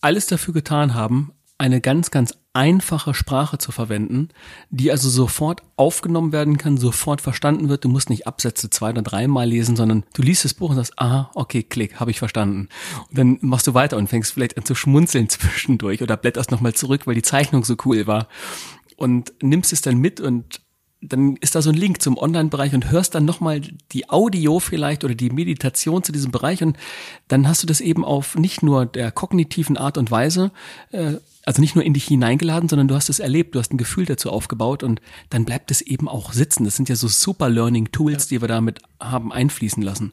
alles 0.00 0.26
dafür 0.26 0.54
getan 0.54 0.94
haben, 0.94 1.32
eine 1.58 1.80
ganz, 1.80 2.10
ganz 2.10 2.34
einfache 2.52 3.14
Sprache 3.14 3.58
zu 3.58 3.72
verwenden, 3.72 4.28
die 4.70 4.90
also 4.90 5.08
sofort 5.08 5.62
aufgenommen 5.76 6.32
werden 6.32 6.58
kann, 6.58 6.76
sofort 6.76 7.20
verstanden 7.20 7.68
wird. 7.68 7.84
Du 7.84 7.88
musst 7.88 8.10
nicht 8.10 8.26
Absätze 8.26 8.68
zwei 8.70 8.90
oder 8.90 9.02
dreimal 9.02 9.48
lesen, 9.48 9.76
sondern 9.76 10.04
du 10.14 10.22
liest 10.22 10.44
das 10.44 10.54
Buch 10.54 10.70
und 10.70 10.76
sagst, 10.76 10.98
aha, 10.98 11.30
okay, 11.34 11.62
klick, 11.62 11.98
habe 11.98 12.10
ich 12.10 12.18
verstanden. 12.18 12.68
Und 13.08 13.18
dann 13.18 13.38
machst 13.40 13.66
du 13.66 13.74
weiter 13.74 13.96
und 13.96 14.08
fängst 14.08 14.32
vielleicht 14.32 14.56
an 14.56 14.64
zu 14.64 14.74
schmunzeln 14.74 15.28
zwischendurch 15.30 16.02
oder 16.02 16.16
blätterst 16.16 16.50
nochmal 16.50 16.74
zurück, 16.74 17.06
weil 17.06 17.14
die 17.14 17.22
Zeichnung 17.22 17.64
so 17.64 17.76
cool 17.84 18.06
war. 18.06 18.28
Und 18.96 19.32
nimmst 19.42 19.72
es 19.72 19.82
dann 19.82 19.98
mit 19.98 20.20
und 20.20 20.60
dann 21.02 21.36
ist 21.36 21.54
da 21.54 21.62
so 21.62 21.70
ein 21.70 21.76
Link 21.76 22.00
zum 22.00 22.16
Online-Bereich 22.16 22.74
und 22.74 22.90
hörst 22.90 23.14
dann 23.14 23.24
nochmal 23.24 23.60
die 23.92 24.08
Audio 24.08 24.60
vielleicht 24.60 25.04
oder 25.04 25.14
die 25.14 25.30
Meditation 25.30 26.02
zu 26.02 26.12
diesem 26.12 26.32
Bereich 26.32 26.62
und 26.62 26.76
dann 27.28 27.46
hast 27.46 27.62
du 27.62 27.66
das 27.66 27.80
eben 27.80 28.04
auf 28.04 28.36
nicht 28.36 28.62
nur 28.62 28.86
der 28.86 29.12
kognitiven 29.12 29.76
Art 29.76 29.98
und 29.98 30.10
Weise, 30.10 30.52
äh, 30.92 31.14
also 31.44 31.60
nicht 31.60 31.76
nur 31.76 31.84
in 31.84 31.94
dich 31.94 32.06
hineingeladen, 32.06 32.68
sondern 32.68 32.88
du 32.88 32.94
hast 32.94 33.08
es 33.08 33.20
erlebt, 33.20 33.54
du 33.54 33.60
hast 33.60 33.72
ein 33.72 33.78
Gefühl 33.78 34.04
dazu 34.04 34.30
aufgebaut 34.30 34.82
und 34.82 35.00
dann 35.30 35.44
bleibt 35.44 35.70
es 35.70 35.80
eben 35.80 36.08
auch 36.08 36.32
sitzen. 36.32 36.64
Das 36.64 36.74
sind 36.74 36.88
ja 36.88 36.96
so 36.96 37.08
super 37.08 37.48
Learning 37.48 37.92
Tools, 37.92 38.24
ja. 38.24 38.36
die 38.36 38.42
wir 38.42 38.48
damit 38.48 38.80
haben 38.98 39.32
einfließen 39.32 39.82
lassen. 39.82 40.12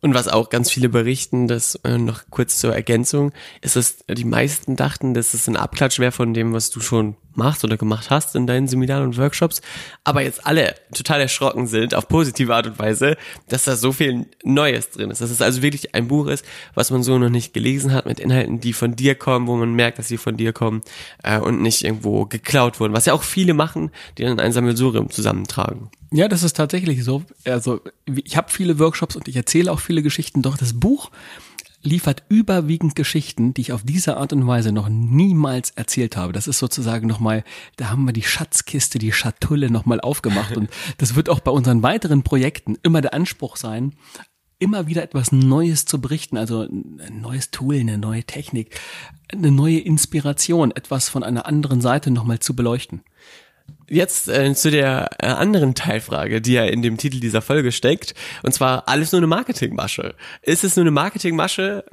Und 0.00 0.14
was 0.14 0.28
auch 0.28 0.50
ganz 0.50 0.70
viele 0.70 0.88
berichten, 0.88 1.48
das 1.48 1.76
äh, 1.76 1.98
noch 1.98 2.24
kurz 2.30 2.58
zur 2.58 2.74
Ergänzung, 2.74 3.32
ist, 3.62 3.76
dass 3.76 4.04
die 4.06 4.24
meisten 4.24 4.76
dachten, 4.76 5.14
dass 5.14 5.34
es 5.34 5.48
ein 5.48 5.56
Abklatsch 5.56 5.98
wäre 5.98 6.12
von 6.12 6.34
dem, 6.34 6.52
was 6.52 6.70
du 6.70 6.80
schon 6.80 7.16
machst 7.36 7.64
oder 7.64 7.76
gemacht 7.76 8.10
hast 8.10 8.34
in 8.36 8.46
deinen 8.46 8.68
Seminaren 8.68 9.04
und 9.04 9.18
Workshops, 9.18 9.60
aber 10.04 10.22
jetzt 10.22 10.46
alle 10.46 10.74
total 10.94 11.20
erschrocken 11.20 11.66
sind, 11.66 11.94
auf 11.94 12.08
positive 12.08 12.54
Art 12.54 12.66
und 12.66 12.78
Weise, 12.78 13.16
dass 13.48 13.64
da 13.64 13.76
so 13.76 13.92
viel 13.92 14.26
Neues 14.42 14.90
drin 14.90 15.10
ist. 15.10 15.20
Dass 15.20 15.30
es 15.30 15.42
also 15.42 15.62
wirklich 15.62 15.94
ein 15.94 16.08
Buch 16.08 16.26
ist, 16.26 16.44
was 16.74 16.90
man 16.90 17.02
so 17.02 17.18
noch 17.18 17.30
nicht 17.30 17.52
gelesen 17.52 17.92
hat, 17.92 18.06
mit 18.06 18.20
Inhalten, 18.20 18.60
die 18.60 18.72
von 18.72 18.96
dir 18.96 19.14
kommen, 19.14 19.46
wo 19.46 19.56
man 19.56 19.74
merkt, 19.74 19.98
dass 19.98 20.08
sie 20.08 20.18
von 20.18 20.36
dir 20.36 20.52
kommen 20.52 20.82
äh, 21.22 21.38
und 21.38 21.62
nicht 21.62 21.84
irgendwo 21.84 22.26
geklaut 22.26 22.80
wurden. 22.80 22.92
Was 22.92 23.06
ja 23.06 23.12
auch 23.12 23.22
viele 23.22 23.54
machen, 23.54 23.90
die 24.18 24.24
dann 24.24 24.40
ein 24.40 24.52
Sammelsurium 24.52 25.10
zusammentragen. 25.10 25.90
Ja, 26.12 26.28
das 26.28 26.44
ist 26.44 26.56
tatsächlich 26.56 27.02
so. 27.02 27.24
Also 27.44 27.80
ich 28.06 28.36
habe 28.36 28.50
viele 28.50 28.78
Workshops 28.78 29.16
und 29.16 29.26
ich 29.26 29.34
erzähle 29.34 29.72
auch 29.72 29.80
viele 29.80 30.02
Geschichten, 30.02 30.42
doch 30.42 30.56
das 30.56 30.78
Buch 30.78 31.10
liefert 31.84 32.24
überwiegend 32.28 32.94
Geschichten, 32.94 33.54
die 33.54 33.60
ich 33.60 33.72
auf 33.72 33.82
diese 33.84 34.16
Art 34.16 34.32
und 34.32 34.46
Weise 34.46 34.72
noch 34.72 34.88
niemals 34.88 35.70
erzählt 35.70 36.16
habe. 36.16 36.32
Das 36.32 36.48
ist 36.48 36.58
sozusagen 36.58 37.06
nochmal, 37.06 37.44
da 37.76 37.90
haben 37.90 38.06
wir 38.06 38.12
die 38.12 38.22
Schatzkiste, 38.22 38.98
die 38.98 39.12
Schatulle 39.12 39.70
nochmal 39.70 40.00
aufgemacht. 40.00 40.56
Und 40.56 40.70
das 40.98 41.14
wird 41.14 41.28
auch 41.28 41.40
bei 41.40 41.50
unseren 41.50 41.82
weiteren 41.82 42.22
Projekten 42.22 42.76
immer 42.82 43.02
der 43.02 43.14
Anspruch 43.14 43.56
sein, 43.56 43.92
immer 44.58 44.86
wieder 44.86 45.02
etwas 45.02 45.30
Neues 45.30 45.84
zu 45.84 46.00
berichten, 46.00 46.38
also 46.38 46.62
ein 46.62 47.20
neues 47.20 47.50
Tool, 47.50 47.76
eine 47.76 47.98
neue 47.98 48.24
Technik, 48.24 48.80
eine 49.30 49.50
neue 49.50 49.78
Inspiration, 49.78 50.70
etwas 50.70 51.08
von 51.08 51.22
einer 51.22 51.46
anderen 51.46 51.80
Seite 51.82 52.10
nochmal 52.10 52.38
zu 52.38 52.56
beleuchten. 52.56 53.02
Jetzt 53.88 54.28
äh, 54.28 54.54
zu 54.54 54.70
der 54.70 55.10
äh, 55.18 55.26
anderen 55.26 55.74
Teilfrage, 55.74 56.40
die 56.40 56.54
ja 56.54 56.64
in 56.64 56.82
dem 56.82 56.96
Titel 56.96 57.20
dieser 57.20 57.42
Folge 57.42 57.72
steckt, 57.72 58.14
und 58.42 58.52
zwar 58.52 58.88
alles 58.88 59.12
nur 59.12 59.18
eine 59.18 59.26
Marketingmasche. 59.26 60.14
Ist 60.42 60.64
es 60.64 60.76
nur 60.76 60.84
eine 60.84 60.90
Marketingmasche? 60.90 61.84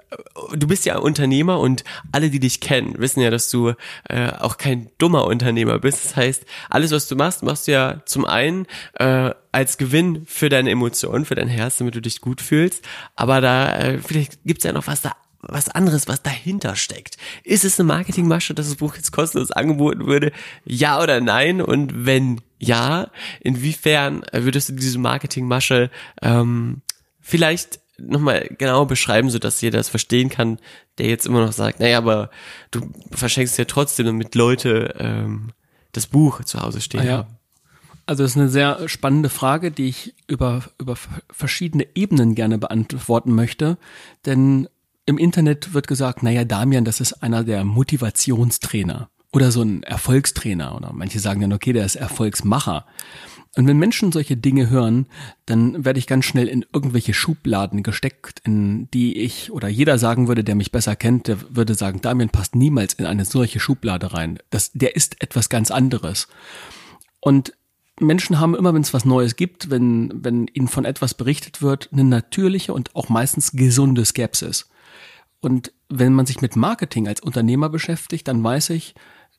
Du 0.55 0.67
bist 0.67 0.86
ja 0.86 0.98
Unternehmer 0.98 1.60
und 1.60 1.83
alle, 2.12 2.29
die 2.29 2.39
dich 2.39 2.62
kennen, 2.62 2.95
wissen 2.98 3.21
ja, 3.21 3.29
dass 3.29 3.50
du 3.50 3.74
äh, 4.07 4.31
auch 4.39 4.57
kein 4.57 4.89
dummer 4.98 5.25
Unternehmer 5.25 5.79
bist. 5.79 6.05
Das 6.05 6.15
heißt, 6.15 6.45
alles, 6.69 6.91
was 6.91 7.08
du 7.08 7.15
machst, 7.15 7.43
machst 7.43 7.67
du 7.67 7.73
ja 7.73 8.01
zum 8.06 8.25
einen 8.25 8.67
äh, 8.95 9.32
als 9.51 9.77
Gewinn 9.77 10.25
für 10.25 10.49
deine 10.49 10.71
Emotionen, 10.71 11.25
für 11.25 11.36
dein 11.36 11.49
Herz, 11.49 11.77
damit 11.77 11.95
du 11.95 12.01
dich 12.01 12.21
gut 12.21 12.41
fühlst. 12.41 12.86
Aber 13.15 13.41
da 13.41 13.77
äh, 13.77 13.99
vielleicht 13.99 14.43
gibt's 14.45 14.63
ja 14.63 14.71
noch 14.71 14.88
was 14.88 15.01
da 15.01 15.12
was 15.41 15.69
anderes, 15.69 16.08
was 16.08 16.21
dahinter 16.21 16.75
steckt. 16.75 17.17
Ist 17.43 17.65
es 17.65 17.80
eine 17.80 17.88
Marketingmasche, 17.88 18.54
dass 18.54 18.67
das 18.67 18.77
Buch 18.77 18.95
jetzt 18.95 19.12
kostenlos 19.12 19.51
angeboten 19.51 20.06
würde? 20.06 20.32
Ja 20.65 21.01
oder 21.01 21.19
nein? 21.21 21.62
Und 21.62 22.06
wenn 22.06 22.41
ja, 22.60 23.10
inwiefern 23.39 24.23
würdest 24.32 24.69
du 24.69 24.73
diese 24.73 24.99
Marketingmasche 24.99 25.89
ähm, 26.21 26.82
vielleicht 27.19 27.80
nochmal 27.97 28.49
genau 28.58 28.86
beschreiben, 28.86 29.30
so 29.30 29.39
dass 29.39 29.62
jeder 29.62 29.77
das 29.77 29.89
verstehen 29.89 30.30
kann, 30.30 30.60
der 30.97 31.08
jetzt 31.08 31.25
immer 31.25 31.43
noch 31.43 31.54
sagt, 31.54 31.80
naja, 31.80 31.97
aber 31.97 32.30
du 32.71 32.82
verschenkst 33.12 33.58
ja 33.58 33.65
trotzdem, 33.65 34.06
damit 34.06 34.36
Leute 34.36 34.95
ähm, 34.99 35.51
das 35.91 36.08
Buch 36.08 36.43
zu 36.43 36.62
Hause 36.62 36.82
stehen 36.82 37.01
ah, 37.01 37.06
ja. 37.06 37.27
Also 38.06 38.23
das 38.23 38.32
ist 38.32 38.38
eine 38.38 38.49
sehr 38.49 38.89
spannende 38.89 39.30
Frage, 39.30 39.71
die 39.71 39.88
ich 39.88 40.15
über, 40.27 40.63
über 40.80 40.95
verschiedene 41.32 41.88
Ebenen 41.95 42.36
gerne 42.36 42.58
beantworten 42.58 43.34
möchte. 43.34 43.77
Denn 44.25 44.67
im 45.12 45.17
Internet 45.17 45.74
wird 45.74 45.88
gesagt, 45.88 46.24
naja, 46.24 46.45
Damian, 46.45 46.86
das 46.86 47.02
ist 47.02 47.21
einer 47.21 47.43
der 47.43 47.63
Motivationstrainer 47.65 49.10
oder 49.34 49.52
so 49.52 49.62
ein 49.62 49.84
Erfolgstrainer 49.84 50.76
oder 50.76 50.91
manche 50.93 51.19
sagen 51.19 51.41
dann, 51.41 51.54
okay, 51.54 51.74
der 51.74 51.86
ist 51.86 51.95
Erfolgsmacher. 51.95 52.86
Und 53.58 53.67
wenn 53.67 53.78
Menschen 53.78 54.13
solche 54.13 54.38
Dinge 54.38 54.69
hören, 54.69 55.08
dann 55.45 55.84
werde 55.84 56.00
ich 56.00 56.08
ganz 56.08 56.24
schnell 56.24 56.47
in 56.47 56.65
irgendwelche 56.74 57.13
Schubladen 57.13 57.84
gesteckt, 57.84 58.39
in 58.45 58.89
die 58.91 59.17
ich 59.17 59.52
oder 59.52 59.67
jeder 59.67 59.97
sagen 59.97 60.30
würde, 60.30 60.45
der 60.45 60.56
mich 60.56 60.71
besser 60.71 60.95
kennt, 60.95 61.28
der 61.28 61.38
würde 61.50 61.76
sagen, 61.76 62.00
Damian 62.00 62.30
passt 62.30 62.56
niemals 62.56 62.93
in 62.93 63.06
eine 63.06 63.26
solche 63.26 63.60
Schublade 63.60 64.13
rein. 64.13 64.39
Das, 64.50 64.71
der 64.74 64.95
ist 64.95 65.21
etwas 65.21 65.50
ganz 65.50 65.71
anderes. 65.71 66.30
Und 67.19 67.52
Menschen 68.00 68.39
haben 68.39 68.56
immer, 68.56 68.74
wenn 68.74 68.82
es 68.82 68.93
was 68.93 69.04
Neues 69.04 69.36
gibt, 69.36 69.69
wenn, 69.69 70.12
wenn 70.24 70.47
ihnen 70.47 70.69
von 70.69 70.86
etwas 70.86 71.13
berichtet 71.13 71.62
wird, 71.62 71.89
eine 71.91 72.06
natürliche 72.06 72.74
und 72.74 72.95
auch 72.95 73.10
meistens 73.10 73.52
gesunde 73.52 74.06
Skepsis. 74.06 74.70
Und 75.41 75.73
wenn 75.89 76.13
man 76.13 76.25
sich 76.25 76.41
mit 76.41 76.56
Marketing 76.56 77.08
als 77.08 77.19
Unternehmer 77.19 77.69
beschäftigt, 77.69 78.27
dann 78.27 78.43
weiß 78.43 78.69
ich, 78.71 78.95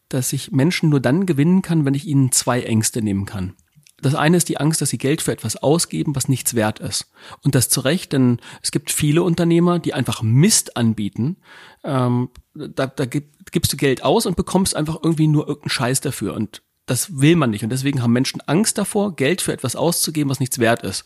dass 0.08 0.32
ich 0.32 0.50
Menschen 0.52 0.90
nur 0.90 1.00
dann 1.00 1.26
gewinnen 1.26 1.62
kann, 1.62 1.84
wenn 1.84 1.94
ich 1.94 2.06
ihnen 2.06 2.32
zwei 2.32 2.62
Ängste 2.62 3.02
nehmen 3.02 3.24
kann. 3.24 3.54
Das 4.02 4.16
eine 4.16 4.36
ist 4.36 4.48
die 4.48 4.58
Angst, 4.58 4.82
dass 4.82 4.90
sie 4.90 4.98
Geld 4.98 5.22
für 5.22 5.30
etwas 5.30 5.56
ausgeben, 5.56 6.16
was 6.16 6.28
nichts 6.28 6.54
wert 6.54 6.80
ist. 6.80 7.12
Und 7.44 7.54
das 7.54 7.68
zu 7.68 7.80
Recht, 7.80 8.12
denn 8.12 8.40
es 8.60 8.72
gibt 8.72 8.90
viele 8.90 9.22
Unternehmer, 9.22 9.78
die 9.78 9.94
einfach 9.94 10.22
Mist 10.22 10.76
anbieten. 10.76 11.36
Ähm, 11.84 12.30
da, 12.52 12.88
da 12.88 13.04
gibst 13.06 13.72
du 13.72 13.76
Geld 13.76 14.02
aus 14.02 14.26
und 14.26 14.36
bekommst 14.36 14.74
einfach 14.74 14.98
irgendwie 15.02 15.28
nur 15.28 15.46
irgendeinen 15.46 15.70
Scheiß 15.70 16.00
dafür. 16.00 16.34
Und 16.34 16.62
das 16.86 17.20
will 17.20 17.36
man 17.36 17.50
nicht. 17.50 17.62
Und 17.62 17.70
deswegen 17.70 18.02
haben 18.02 18.12
Menschen 18.12 18.40
Angst 18.42 18.76
davor, 18.76 19.14
Geld 19.14 19.40
für 19.40 19.52
etwas 19.52 19.76
auszugeben, 19.76 20.30
was 20.30 20.40
nichts 20.40 20.58
wert 20.58 20.82
ist. 20.82 21.04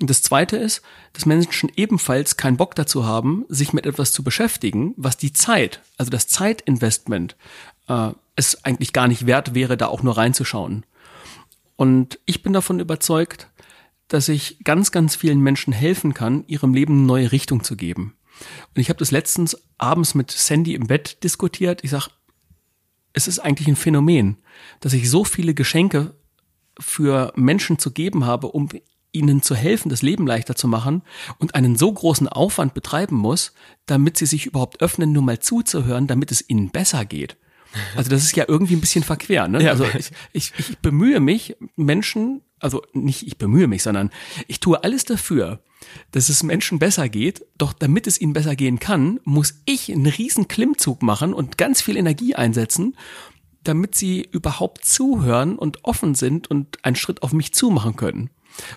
Und 0.00 0.08
das 0.08 0.22
Zweite 0.22 0.56
ist, 0.56 0.82
dass 1.12 1.26
Menschen 1.26 1.70
ebenfalls 1.76 2.36
keinen 2.36 2.56
Bock 2.56 2.74
dazu 2.74 3.04
haben, 3.04 3.44
sich 3.48 3.72
mit 3.72 3.86
etwas 3.86 4.12
zu 4.12 4.22
beschäftigen, 4.22 4.94
was 4.96 5.18
die 5.18 5.32
Zeit, 5.32 5.82
also 5.98 6.10
das 6.10 6.26
Zeitinvestment, 6.28 7.36
äh, 7.88 8.10
es 8.36 8.64
eigentlich 8.64 8.92
gar 8.92 9.08
nicht 9.08 9.26
wert 9.26 9.54
wäre, 9.54 9.76
da 9.76 9.88
auch 9.88 10.02
nur 10.02 10.16
reinzuschauen. 10.16 10.86
Und 11.76 12.18
ich 12.24 12.42
bin 12.42 12.52
davon 12.52 12.80
überzeugt, 12.80 13.48
dass 14.08 14.28
ich 14.28 14.58
ganz, 14.64 14.90
ganz 14.90 15.16
vielen 15.16 15.40
Menschen 15.40 15.72
helfen 15.72 16.14
kann, 16.14 16.44
ihrem 16.46 16.74
Leben 16.74 16.94
eine 16.94 17.06
neue 17.06 17.32
Richtung 17.32 17.62
zu 17.62 17.76
geben. 17.76 18.16
Und 18.74 18.80
ich 18.80 18.88
habe 18.88 18.98
das 18.98 19.10
letztens 19.10 19.56
abends 19.78 20.14
mit 20.14 20.30
Sandy 20.30 20.74
im 20.74 20.86
Bett 20.86 21.22
diskutiert. 21.22 21.84
Ich 21.84 21.90
sag, 21.90 22.08
es 23.12 23.28
ist 23.28 23.38
eigentlich 23.38 23.68
ein 23.68 23.76
Phänomen, 23.76 24.36
dass 24.80 24.92
ich 24.92 25.10
so 25.10 25.24
viele 25.24 25.54
Geschenke 25.54 26.14
für 26.78 27.32
Menschen 27.36 27.78
zu 27.78 27.90
geben 27.90 28.24
habe, 28.24 28.48
um 28.48 28.68
ihnen 29.12 29.42
zu 29.42 29.54
helfen, 29.54 29.88
das 29.88 30.02
Leben 30.02 30.26
leichter 30.26 30.54
zu 30.54 30.68
machen 30.68 31.02
und 31.38 31.54
einen 31.54 31.76
so 31.76 31.92
großen 31.92 32.28
Aufwand 32.28 32.74
betreiben 32.74 33.16
muss, 33.16 33.52
damit 33.86 34.16
sie 34.16 34.26
sich 34.26 34.46
überhaupt 34.46 34.80
öffnen, 34.80 35.12
nur 35.12 35.22
mal 35.22 35.40
zuzuhören, 35.40 36.06
damit 36.06 36.30
es 36.30 36.48
ihnen 36.48 36.70
besser 36.70 37.04
geht. 37.04 37.36
Also 37.96 38.10
das 38.10 38.22
ist 38.22 38.36
ja 38.36 38.44
irgendwie 38.48 38.74
ein 38.74 38.80
bisschen 38.80 39.04
verquer. 39.04 39.48
Ne? 39.48 39.62
Ja. 39.62 39.70
Also 39.70 39.84
ich, 39.98 40.10
ich, 40.32 40.52
ich 40.58 40.78
bemühe 40.78 41.20
mich, 41.20 41.56
Menschen, 41.76 42.42
also 42.58 42.82
nicht 42.92 43.26
ich 43.26 43.38
bemühe 43.38 43.66
mich, 43.66 43.82
sondern 43.82 44.10
ich 44.48 44.60
tue 44.60 44.82
alles 44.82 45.04
dafür, 45.04 45.62
dass 46.10 46.28
es 46.28 46.42
Menschen 46.42 46.78
besser 46.78 47.08
geht. 47.08 47.44
Doch 47.56 47.72
damit 47.72 48.06
es 48.06 48.20
ihnen 48.20 48.32
besser 48.32 48.56
gehen 48.56 48.78
kann, 48.78 49.20
muss 49.24 49.62
ich 49.64 49.90
einen 49.90 50.06
riesen 50.06 50.48
Klimmzug 50.48 51.02
machen 51.02 51.32
und 51.32 51.58
ganz 51.58 51.80
viel 51.80 51.96
Energie 51.96 52.34
einsetzen, 52.34 52.96
damit 53.62 53.94
sie 53.94 54.22
überhaupt 54.22 54.84
zuhören 54.84 55.56
und 55.56 55.84
offen 55.84 56.14
sind 56.14 56.50
und 56.50 56.84
einen 56.84 56.96
Schritt 56.96 57.22
auf 57.22 57.32
mich 57.32 57.54
zumachen 57.54 57.96
können. 57.96 58.30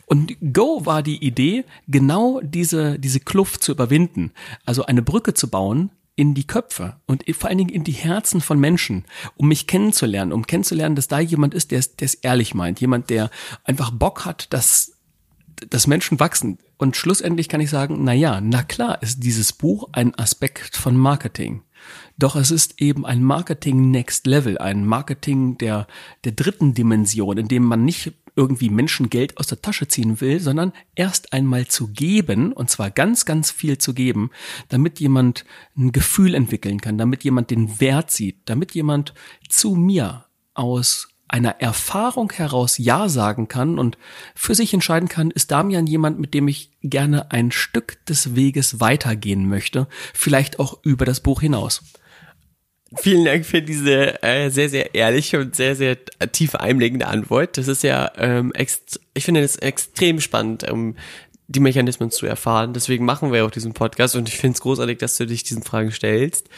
Und 0.06 0.36
Go 0.54 0.86
war 0.86 1.02
die 1.02 1.24
Idee, 1.26 1.66
genau 1.88 2.40
diese, 2.42 3.00
diese 3.00 3.20
Kluft 3.20 3.64
zu 3.64 3.72
überwinden. 3.72 4.32
Also 4.66 4.86
eine 4.86 5.02
Brücke 5.02 5.34
zu 5.34 5.50
bauen 5.50 5.90
in 6.16 6.34
die 6.34 6.46
Köpfe 6.46 6.98
und 7.08 7.24
vor 7.36 7.50
allen 7.50 7.58
Dingen 7.58 7.70
in 7.72 7.84
die 7.84 7.92
Herzen 7.92 8.42
von 8.42 8.60
Menschen, 8.60 9.06
um 9.36 9.48
mich 9.48 9.66
kennenzulernen, 9.68 10.32
um 10.32 10.46
kennenzulernen, 10.46 10.96
dass 10.96 11.08
da 11.08 11.20
jemand 11.20 11.54
ist, 11.54 11.72
der 11.72 11.82
es 12.00 12.14
ehrlich 12.16 12.54
meint, 12.54 12.82
jemand, 12.82 13.10
der 13.10 13.32
einfach 13.64 13.92
Bock 13.92 14.26
hat, 14.26 14.54
dass, 14.54 14.94
dass 15.70 15.88
Menschen 15.88 16.20
wachsen. 16.20 16.60
Und 16.78 16.96
schlussendlich 16.96 17.50
kann 17.50 17.62
ich 17.62 17.70
sagen, 17.70 18.04
na 18.04 18.14
ja, 18.14 18.42
na 18.42 18.64
klar 18.64 19.02
ist 19.02 19.24
dieses 19.24 19.54
Buch 19.54 19.90
ein 19.92 20.14
Aspekt 20.16 20.76
von 20.76 20.96
Marketing. 20.98 21.64
Doch 22.18 22.36
es 22.36 22.52
ist 22.52 22.80
eben 22.80 23.06
ein 23.06 23.24
Marketing 23.24 23.90
Next 23.92 24.28
Level, 24.28 24.58
ein 24.58 24.86
Marketing 24.86 25.58
der, 25.58 25.88
der 26.24 26.32
dritten 26.34 26.74
Dimension, 26.74 27.38
in 27.38 27.48
dem 27.48 27.64
man 27.64 27.84
nicht 27.84 28.14
irgendwie 28.36 28.70
Menschen 28.70 29.10
Geld 29.10 29.38
aus 29.38 29.48
der 29.48 29.62
Tasche 29.62 29.88
ziehen 29.88 30.22
will, 30.22 30.40
sondern 30.40 30.74
erst 30.96 31.34
einmal 31.34 31.68
zu 31.68 31.88
geben, 31.88 32.52
und 32.54 32.70
zwar 32.70 32.92
ganz, 32.92 33.26
ganz 33.26 33.52
viel 33.52 33.78
zu 33.78 33.94
geben, 33.94 34.32
damit 34.70 35.00
jemand 35.00 35.46
ein 35.78 35.92
Gefühl 35.92 36.34
entwickeln 36.36 36.82
kann, 36.82 36.98
damit 36.98 37.24
jemand 37.24 37.52
den 37.52 37.80
Wert 37.80 38.12
sieht, 38.12 38.38
damit 38.46 38.74
jemand 38.74 39.14
zu 39.50 39.76
mir 39.76 40.26
aus 40.54 41.10
einer 41.28 41.62
Erfahrung 41.62 42.32
heraus 42.32 42.78
Ja 42.78 43.10
sagen 43.10 43.48
kann 43.48 43.80
und 43.80 43.98
für 44.36 44.54
sich 44.54 44.72
entscheiden 44.74 45.10
kann, 45.10 45.32
ist 45.32 45.50
Damian 45.50 45.88
jemand, 45.88 46.20
mit 46.20 46.36
dem 46.36 46.48
ich 46.48 46.72
gerne 46.82 47.32
ein 47.32 47.52
Stück 47.52 48.06
des 48.06 48.36
Weges 48.36 48.80
weitergehen 48.80 49.50
möchte, 49.50 49.88
vielleicht 50.14 50.60
auch 50.60 50.78
über 50.84 51.06
das 51.06 51.22
Buch 51.22 51.42
hinaus. 51.42 51.82
Vielen 52.98 53.26
Dank 53.26 53.46
für 53.46 53.62
diese 53.62 54.22
äh, 54.24 54.50
sehr, 54.50 54.70
sehr 54.70 54.94
ehrliche 54.94 55.40
und 55.40 55.56
sehr, 55.56 55.76
sehr 55.76 55.98
tiefe 56.32 56.60
einblickende 56.60 57.08
Antwort. 57.08 57.58
Das 57.58 57.68
ist 57.68 57.84
ja, 57.84 58.12
ähm, 58.18 58.52
ext 58.54 59.00
ich 59.14 59.26
finde 59.26 59.42
das 59.42 59.56
extrem 59.56 60.20
spannend, 60.20 60.70
um 60.70 60.96
die 61.48 61.60
Mechanismen 61.60 62.12
zu 62.12 62.26
erfahren. 62.26 62.74
Deswegen 62.74 63.06
machen 63.06 63.32
wir 63.32 63.46
auch 63.46 63.52
diesen 63.52 63.74
Podcast 63.74 64.16
und 64.16 64.30
ich 64.30 64.38
finde 64.38 64.56
es 64.56 64.62
großartig, 64.62 64.98
dass 64.98 65.18
du 65.18 65.26
dich 65.26 65.44
diesen 65.44 65.64
Fragen 65.64 65.92
stellst 65.92 66.50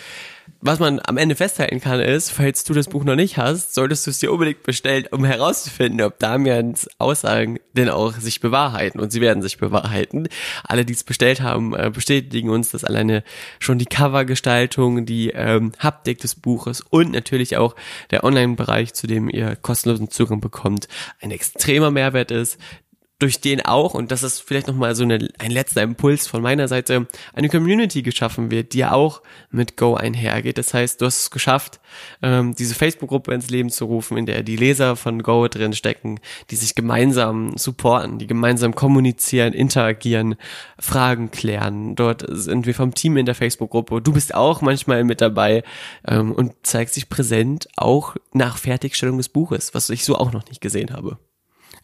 was 0.62 0.80
man 0.80 1.00
am 1.04 1.18
Ende 1.18 1.36
festhalten 1.36 1.80
kann, 1.80 2.00
ist, 2.00 2.32
falls 2.32 2.64
du 2.64 2.74
das 2.74 2.88
Buch 2.88 3.04
noch 3.04 3.16
nicht 3.16 3.38
hast, 3.38 3.74
solltest 3.74 4.06
du 4.06 4.12
es 4.12 4.20
dir 4.20 4.32
unbedingt 4.32 4.64
bestellen, 4.64 5.06
um 5.12 5.24
herauszufinden, 5.24 6.02
ob 6.02 6.20
Damians 6.20 6.88
Aussagen 6.98 7.60
denn 7.74 7.90
auch 7.90 8.14
sich 8.14 8.40
bewahrheiten. 8.40 9.00
Und 9.00 9.12
sie 9.12 9.22
werden 9.22 9.44
sich 9.44 9.58
bewahrheiten. 9.58 10.28
Alle, 10.64 10.86
die 10.86 10.94
es 10.94 11.04
bestellt 11.04 11.42
haben, 11.42 11.76
äh, 11.76 11.92
bestätigen 11.94 12.50
uns, 12.50 12.72
dass 12.72 12.84
alleine 12.84 13.24
schon 13.60 13.80
die 13.80 13.86
Covergestaltung, 13.86 15.06
die 15.06 15.30
ähm, 15.30 15.72
Haptik 15.80 16.20
des 16.20 16.36
Buches 16.36 16.82
und 16.82 17.12
natürlich 17.12 17.58
auch 17.58 17.76
der 18.12 18.24
Online-Bereich, 18.24 18.94
zu 18.94 19.08
dem 19.08 19.30
ihr 19.30 19.56
kostenlosen 19.56 20.10
Zugang 20.10 20.42
bekommt, 20.42 20.88
ein 21.22 21.32
extremer 21.32 21.92
Mehrwert 21.92 22.32
ist 22.32 22.60
durch 23.20 23.40
den 23.40 23.62
auch, 23.62 23.94
und 23.94 24.12
das 24.12 24.24
ist 24.24 24.42
vielleicht 24.42 24.68
nochmal 24.68 24.94
so 24.94 25.04
eine, 25.04 25.30
ein 25.40 25.52
letzter 25.52 25.82
Impuls 25.82 26.28
von 26.28 26.42
meiner 26.42 26.68
Seite, 26.68 27.08
eine 27.34 27.48
Community 27.48 28.02
geschaffen 28.02 28.52
wird, 28.52 28.74
die 28.74 28.80
ja 28.80 28.92
auch 28.92 29.22
mit 29.52 29.78
Go 29.78 29.96
einhergeht. 29.96 30.58
Das 30.58 30.74
heißt, 30.74 31.00
du 31.00 31.06
hast 31.06 31.22
es 31.22 31.32
geschafft, 31.32 31.80
ähm, 32.22 32.56
diese 32.56 32.76
Facebook-Gruppe 32.76 33.34
ins 33.34 33.50
Leben 33.50 33.70
zu 33.70 33.86
rufen, 33.86 34.18
in 34.18 34.26
der 34.26 34.44
die 34.44 34.58
Leser 34.58 34.98
von 34.98 35.24
Go 35.24 35.48
drin 35.48 35.72
stecken, 35.72 36.20
die 36.50 36.58
sich 36.58 36.76
gemeinsam 36.76 37.58
supporten, 37.58 38.20
die 38.20 38.28
gemeinsam 38.28 38.76
kommunizieren, 38.76 39.54
interagieren, 39.54 40.36
Fragen 40.78 41.32
klären. 41.32 41.96
Dort 41.96 42.26
sind 42.28 42.66
wir 42.66 42.76
vom 42.76 42.94
Team 42.94 43.16
in 43.16 43.26
der 43.26 43.36
Facebook-Gruppe. 43.36 44.02
Du 44.02 44.12
bist 44.12 44.36
auch 44.36 44.62
manchmal 44.62 45.06
mit 45.06 45.22
dabei 45.22 45.64
ähm, 46.06 46.34
und 46.34 46.54
zeigst 46.64 46.98
dich 46.98 47.08
präsent, 47.08 47.70
auch 47.78 48.18
nach 48.34 48.58
Fertigstellung 48.58 49.18
des 49.18 49.30
Buches, 49.30 49.74
was 49.74 49.90
ich 49.90 50.04
so 50.04 50.18
auch 50.18 50.34
noch 50.34 50.46
nicht 50.50 50.60
gesehen 50.60 50.92
habe. 50.92 51.18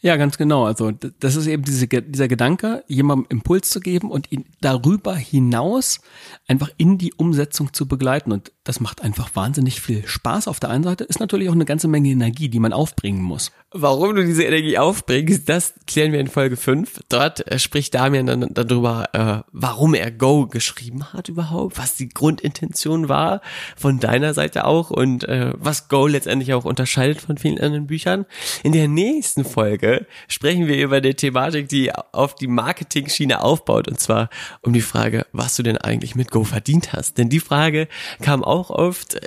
Ja, 0.03 0.15
ganz 0.15 0.37
genau. 0.37 0.65
Also 0.65 0.91
das 0.91 1.35
ist 1.35 1.45
eben 1.45 1.63
diese, 1.63 1.87
dieser 1.87 2.27
Gedanke, 2.27 2.83
jemandem 2.87 3.27
Impuls 3.29 3.69
zu 3.69 3.79
geben 3.79 4.09
und 4.09 4.31
ihn 4.31 4.45
darüber 4.59 5.15
hinaus 5.15 5.99
einfach 6.47 6.71
in 6.77 6.97
die 6.97 7.13
Umsetzung 7.13 7.71
zu 7.71 7.87
begleiten. 7.87 8.31
Und 8.31 8.51
das 8.71 8.79
macht 8.79 9.01
einfach 9.01 9.35
wahnsinnig 9.35 9.81
viel 9.81 10.07
Spaß 10.07 10.47
auf 10.47 10.61
der 10.61 10.69
einen 10.69 10.85
Seite, 10.85 11.03
ist 11.03 11.19
natürlich 11.19 11.49
auch 11.49 11.53
eine 11.53 11.65
ganze 11.65 11.89
Menge 11.89 12.07
Energie, 12.07 12.47
die 12.47 12.59
man 12.59 12.71
aufbringen 12.71 13.21
muss. 13.21 13.51
Warum 13.73 14.15
du 14.15 14.25
diese 14.25 14.43
Energie 14.43 14.77
aufbringst, 14.77 15.49
das 15.49 15.73
klären 15.87 16.13
wir 16.13 16.21
in 16.21 16.27
Folge 16.27 16.55
5. 16.55 17.01
Dort 17.09 17.45
äh, 17.51 17.59
spricht 17.59 17.93
Damian 17.93 18.27
dann 18.27 18.49
darüber, 18.53 19.09
äh, 19.11 19.49
warum 19.51 19.93
er 19.93 20.09
Go 20.11 20.47
geschrieben 20.47 21.11
hat 21.11 21.27
überhaupt, 21.27 21.77
was 21.77 21.95
die 21.95 22.07
Grundintention 22.07 23.09
war 23.09 23.41
von 23.75 23.99
deiner 23.99 24.33
Seite 24.33 24.63
auch 24.63 24.89
und 24.89 25.25
äh, 25.25 25.51
was 25.55 25.89
Go 25.89 26.07
letztendlich 26.07 26.53
auch 26.53 26.63
unterscheidet 26.63 27.21
von 27.21 27.37
vielen 27.37 27.59
anderen 27.59 27.87
Büchern. 27.87 28.25
In 28.63 28.71
der 28.71 28.87
nächsten 28.87 29.43
Folge 29.43 30.05
sprechen 30.29 30.67
wir 30.67 30.77
über 30.81 30.97
eine 30.97 31.15
Thematik, 31.15 31.67
die 31.67 31.93
auf 31.93 32.35
die 32.35 32.47
Marketing-Schiene 32.47 33.41
aufbaut. 33.41 33.89
Und 33.89 33.99
zwar 33.99 34.29
um 34.61 34.71
die 34.71 34.81
Frage, 34.81 35.25
was 35.33 35.57
du 35.57 35.63
denn 35.63 35.77
eigentlich 35.77 36.15
mit 36.15 36.31
Go 36.31 36.45
verdient 36.45 36.93
hast. 36.93 37.17
Denn 37.17 37.29
die 37.29 37.41
Frage 37.41 37.87
kam 38.21 38.43
auch 38.43 38.60
oft 38.69 39.19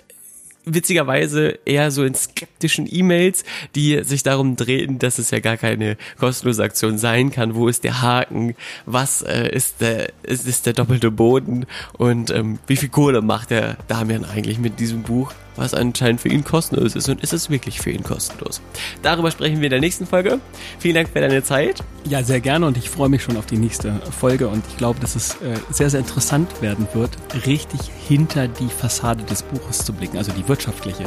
witzigerweise 0.64 1.58
eher 1.64 1.90
so 1.90 2.04
in 2.04 2.14
skeptischen 2.14 2.88
E-Mails, 2.90 3.44
die 3.74 4.02
sich 4.04 4.22
darum 4.22 4.56
drehen, 4.56 4.98
dass 4.98 5.18
es 5.18 5.30
ja 5.30 5.40
gar 5.40 5.56
keine 5.56 5.96
kostenlose 6.18 6.62
Aktion 6.62 6.98
sein 6.98 7.30
kann. 7.30 7.54
Wo 7.54 7.68
ist 7.68 7.84
der 7.84 8.02
Haken? 8.02 8.54
Was 8.86 9.22
äh, 9.22 9.48
ist 9.48 9.80
der 9.80 10.12
ist, 10.22 10.46
ist 10.46 10.66
der 10.66 10.72
doppelte 10.72 11.10
Boden? 11.10 11.66
Und 11.92 12.30
ähm, 12.30 12.58
wie 12.66 12.76
viel 12.76 12.88
Kohle 12.88 13.22
macht 13.22 13.50
der 13.50 13.76
Damian 13.88 14.24
eigentlich 14.24 14.58
mit 14.58 14.80
diesem 14.80 15.02
Buch? 15.02 15.32
Was 15.56 15.72
anscheinend 15.72 16.20
für 16.20 16.28
ihn 16.28 16.42
kostenlos 16.42 16.96
ist 16.96 17.08
und 17.08 17.22
ist 17.22 17.32
es 17.32 17.48
wirklich 17.48 17.80
für 17.80 17.90
ihn 17.90 18.02
kostenlos? 18.02 18.60
Darüber 19.02 19.30
sprechen 19.30 19.58
wir 19.58 19.66
in 19.66 19.70
der 19.70 19.80
nächsten 19.80 20.06
Folge. 20.06 20.40
Vielen 20.80 20.96
Dank 20.96 21.08
für 21.10 21.20
deine 21.20 21.44
Zeit. 21.44 21.80
Ja, 22.08 22.24
sehr 22.24 22.40
gerne 22.40 22.66
und 22.66 22.76
ich 22.76 22.90
freue 22.90 23.08
mich 23.08 23.22
schon 23.22 23.36
auf 23.36 23.46
die 23.46 23.56
nächste 23.56 24.00
Folge 24.18 24.48
und 24.48 24.64
ich 24.68 24.76
glaube, 24.76 24.98
dass 24.98 25.14
es 25.14 25.34
äh, 25.36 25.54
sehr, 25.70 25.90
sehr 25.90 26.00
interessant 26.00 26.60
werden 26.60 26.88
wird, 26.92 27.10
richtig 27.46 27.80
hinter 28.08 28.48
die 28.48 28.68
Fassade 28.68 29.22
des 29.24 29.42
Buches 29.42 29.84
zu 29.84 29.92
blicken, 29.92 30.18
also 30.18 30.32
die 30.32 30.46
wirtschaftliche. 30.54 31.04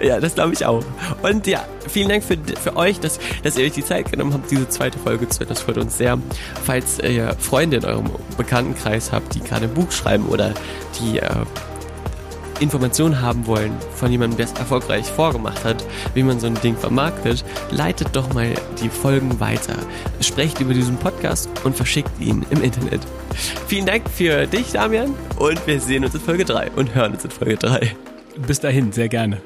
Ja, 0.00 0.18
das 0.18 0.34
glaube 0.34 0.54
ich 0.54 0.64
auch. 0.64 0.82
Und 1.22 1.46
ja, 1.46 1.64
vielen 1.86 2.08
Dank 2.08 2.24
für, 2.24 2.38
für 2.60 2.76
euch, 2.76 3.00
dass, 3.00 3.18
dass 3.42 3.58
ihr 3.58 3.66
euch 3.66 3.72
die 3.72 3.84
Zeit 3.84 4.10
genommen 4.10 4.32
habt, 4.32 4.50
diese 4.50 4.68
zweite 4.68 4.98
Folge 4.98 5.28
zu 5.28 5.40
hören. 5.40 5.48
Das 5.48 5.60
freut 5.60 5.76
uns 5.76 5.98
sehr. 5.98 6.18
Falls 6.64 6.98
ihr 7.00 7.34
Freunde 7.38 7.78
in 7.78 7.84
eurem 7.84 8.10
Bekanntenkreis 8.38 9.12
habt, 9.12 9.34
die 9.34 9.40
gerade 9.40 9.66
ein 9.66 9.74
Buch 9.74 9.90
schreiben 9.90 10.26
oder 10.26 10.54
die 11.00 11.18
äh, 11.18 11.28
Informationen 12.60 13.20
haben 13.20 13.46
wollen 13.46 13.72
von 13.94 14.10
jemandem, 14.10 14.38
der 14.38 14.46
es 14.46 14.52
erfolgreich 14.52 15.06
vorgemacht 15.06 15.64
hat, 15.64 15.84
wie 16.14 16.22
man 16.22 16.38
so 16.40 16.46
ein 16.46 16.60
Ding 16.62 16.76
vermarktet, 16.76 17.44
leitet 17.70 18.08
doch 18.12 18.32
mal 18.32 18.52
die 18.82 18.88
Folgen 18.88 19.40
weiter. 19.40 19.74
Sprecht 20.20 20.60
über 20.60 20.74
diesen 20.74 20.96
Podcast 20.96 21.48
und 21.64 21.74
verschickt 21.74 22.12
ihn 22.20 22.44
im 22.50 22.62
Internet. 22.62 23.00
Vielen 23.66 23.86
Dank 23.86 24.08
für 24.08 24.46
dich, 24.46 24.72
Damian, 24.72 25.14
und 25.38 25.66
wir 25.66 25.80
sehen 25.80 26.04
uns 26.04 26.14
in 26.14 26.20
Folge 26.20 26.44
3 26.44 26.70
und 26.72 26.94
hören 26.94 27.12
uns 27.12 27.24
in 27.24 27.30
Folge 27.30 27.56
3. 27.56 27.96
Bis 28.36 28.60
dahin, 28.60 28.92
sehr 28.92 29.08
gerne. 29.08 29.40